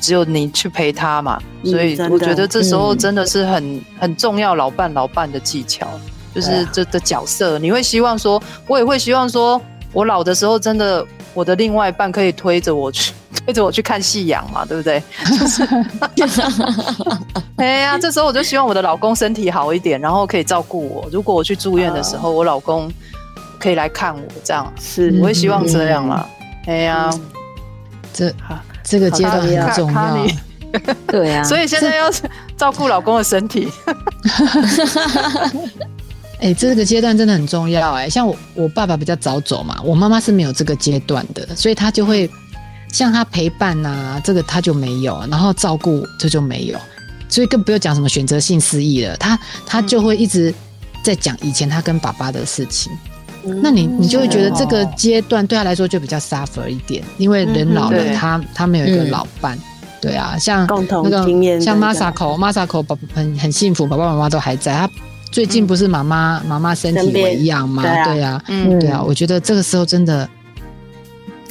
[0.00, 5.86] 只有你去陪他嘛，嗯、所以我觉得这时候真的是很、嗯、很重要老伴老伴的技巧，
[6.34, 9.60] 就是这的角色，你会希望说，我也会希望说
[9.92, 11.06] 我老的时候真的。
[11.32, 13.12] 我的另外一半可以推着我去，
[13.44, 15.02] 推着我去看夕阳嘛， 对不对？
[16.14, 16.42] 就是，
[17.56, 21.08] 哎呀，这时候我就希望我的老公身体好一点，然后可以照顾我。
[21.12, 22.90] 如果我去住院的时候，我老公
[23.58, 26.26] 可以来看我，这样是，我会希望这样啦。
[26.66, 27.10] 哎呀，
[28.12, 28.32] 这
[28.84, 30.26] 这个阶段很重要，
[31.08, 31.42] 对呀。
[31.44, 32.10] 所以现在要
[32.56, 33.68] 照顾老公的身体。
[36.42, 38.08] 哎、欸，这个阶段真的很重要哎、欸。
[38.08, 42.30] 像我，我爸爸比较早走嘛，我妈妈是没有这个阶段的，所以她就会
[42.92, 46.78] 像他陪伴呐、啊，这个他就没有，然后照顾这就没有，
[47.28, 49.16] 所以更不用讲什么选择性失忆了。
[49.16, 50.52] 他他就会一直
[51.02, 52.92] 在讲以前他跟爸爸的事情。
[53.42, 59.56] 嗯、那你你就会觉得这个阶段对他来说就比较 suffer 一点，因为人老了，他、嗯、他没有一个老伴。
[59.56, 59.62] 嗯、
[60.02, 64.90] 对啊，像那个像 Masako Masako 爸爸很很幸福，爸爸妈妈都还在他。
[65.32, 67.82] 最近不是妈妈妈妈身体为恙吗？
[68.04, 70.28] 对呀，嗯，对啊，我觉得这个时候真的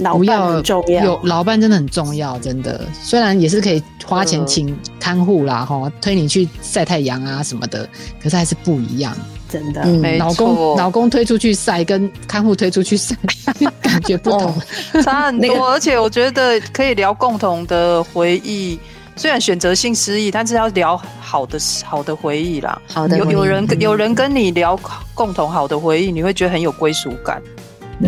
[0.04, 0.62] 不要
[1.04, 2.82] 有老伴，真的很重要，真的。
[3.02, 7.88] 虽然也是可以花钱请看护啦，哈，推你去晒太阳啊什么的，
[8.22, 9.16] 可是还是不一样，
[9.50, 9.84] 真的。
[10.18, 13.16] 老公老公推出去晒，跟看护推出去晒，
[13.82, 14.54] 感觉不同，
[15.04, 15.72] 差很多。
[15.72, 18.80] 而且我觉得可以聊共同的回忆。
[19.16, 22.82] 虽然选择性失忆，但是要聊好的好的回忆啦。
[22.94, 24.80] 好的，有有人有人跟你聊
[25.14, 27.42] 共同好的回忆，你会觉得很有归属感。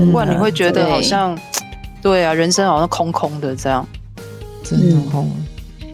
[0.09, 1.37] 不然你会觉得好像，
[2.01, 3.85] 对啊，人生好像空空的这样。
[4.63, 5.31] 真的空。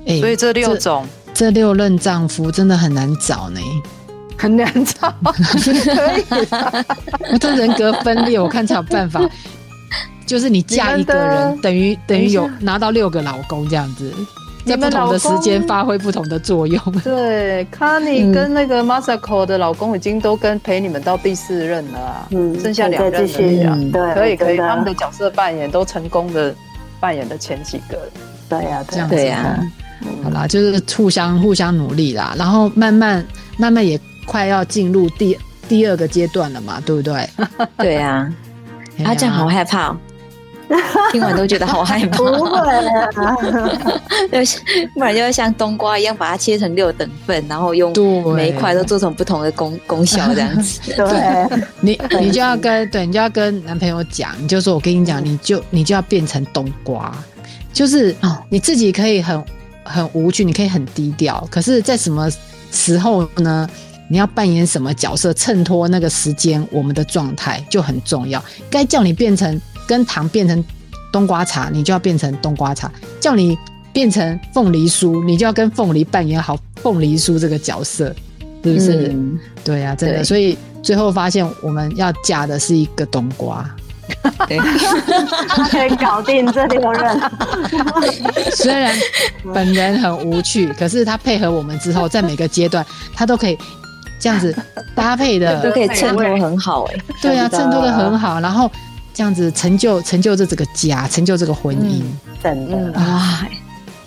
[0.06, 3.60] 哎，所以这六种，这六任丈夫真的很难找呢，
[4.38, 5.14] 很难找。
[5.24, 6.26] 可以，
[7.32, 9.22] 我这人格分裂，我看才有办法。
[10.26, 14.14] 就是你嫁一个人，等于等于有拿到六个老公这样子。
[14.68, 16.80] 在不同的时间发挥不同的作用。
[17.04, 23.12] 对，卡尼跟那个 Masako 的老公已经都跟陪你们到第四任了啊，嗯，剩下两任
[23.92, 23.92] 了。
[23.92, 26.54] 对，可以可以，他们的角色扮演都成功的
[27.00, 27.98] 扮演了前几个。
[28.50, 29.16] 对呀，这样子。
[29.16, 29.60] 对呀，
[30.24, 33.26] 好啦，就是互相互相努力啦，然后慢慢
[33.58, 35.38] 慢慢也快要进入第
[35.68, 37.28] 第二个阶段了嘛，对不对？
[37.78, 38.32] 对呀，
[39.04, 39.96] 啊，这样好害怕。
[41.12, 42.18] 听完都觉得好害怕。
[42.18, 43.36] 不会啊，
[44.94, 47.94] 不然就要像冬瓜一样把它切成六等份，然后用
[48.36, 50.82] 每一块都做成不同的功功效这样子。
[50.96, 57.16] 对，你你就要跟对，你就要跟男朋友讲，你就说我跟你讲，你就你就要变成冬瓜，
[57.72, 58.16] 就是
[58.50, 59.42] 你自己可以很
[59.84, 62.30] 很无趣，你可以很低调，可是在什么
[62.72, 63.70] 时候呢？
[64.10, 68.44] 你要扮演什么角色，衬托那个时间，我们的状态就很重要。
[68.70, 69.60] 该叫你变成。
[69.88, 70.64] 跟糖变成
[71.12, 73.58] 冬瓜茶，你就要变成冬瓜茶；叫你
[73.94, 78.14] 变成凤梨酥，你就要跟凤梨扮演好凤梨酥这个角色，
[78.64, 79.08] 是不是？
[79.08, 80.24] 嗯、对呀、啊，真的。
[80.24, 83.68] 所以最后发现，我们要嫁的是一个冬瓜，
[84.48, 84.60] 对
[85.72, 87.20] 可以 搞定这六任。
[88.54, 88.94] 虽然
[89.54, 92.86] 本人很无趣，可是他配合我们之后，在每个阶段，
[93.16, 93.58] 他都可以
[94.20, 94.56] 这样子
[94.94, 96.96] 搭配的， 都可以衬托很好哎。
[97.22, 98.70] 对呀、啊，衬托的很好，然后。
[99.18, 102.04] 这样子成就成就这这个家，成就这个婚姻，
[102.44, 103.50] 真的啊！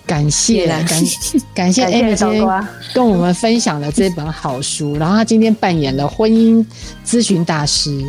[0.07, 0.87] 感谢感
[1.53, 2.47] 感谢 Amy 今天
[2.95, 6.65] 跟我们分享了这本好书，然后他今天扮演了婚姻
[7.05, 8.05] 咨询大师，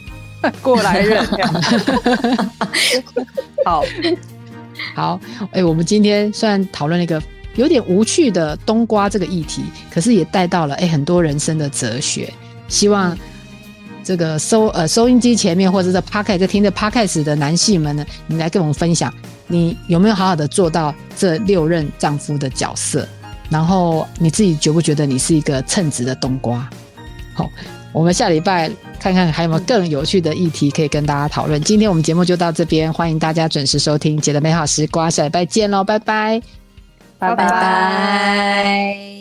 [0.62, 1.22] 过来人。
[3.66, 3.84] 好
[4.94, 5.20] 好，
[5.52, 7.22] 哎，我们今天虽然讨论了一个
[7.56, 12.32] 有点无趣的冬瓜这个议题，可是也带到了哎很多人生的哲学，
[12.68, 13.14] 希望。
[14.08, 19.12] 这个收呃收音机前面或者是 Podcast 在听着 Podcast 的男性们呢，你来跟我们分享，
[19.46, 23.06] 你有没有好好的做到这六任丈夫的角色？
[23.50, 26.66] 然后你自己觉不觉得你是一个称职的冬瓜？
[27.34, 27.50] 好，
[27.92, 31.60] 我们下礼拜看看还有没有更有趣的议题可以跟大家讨论。
[31.60, 36.40] 今天我们节目就到这边，欢迎大家准时收听《姐的美好时光》，下礼拜见喽，拜拜，
[37.18, 39.17] 拜拜。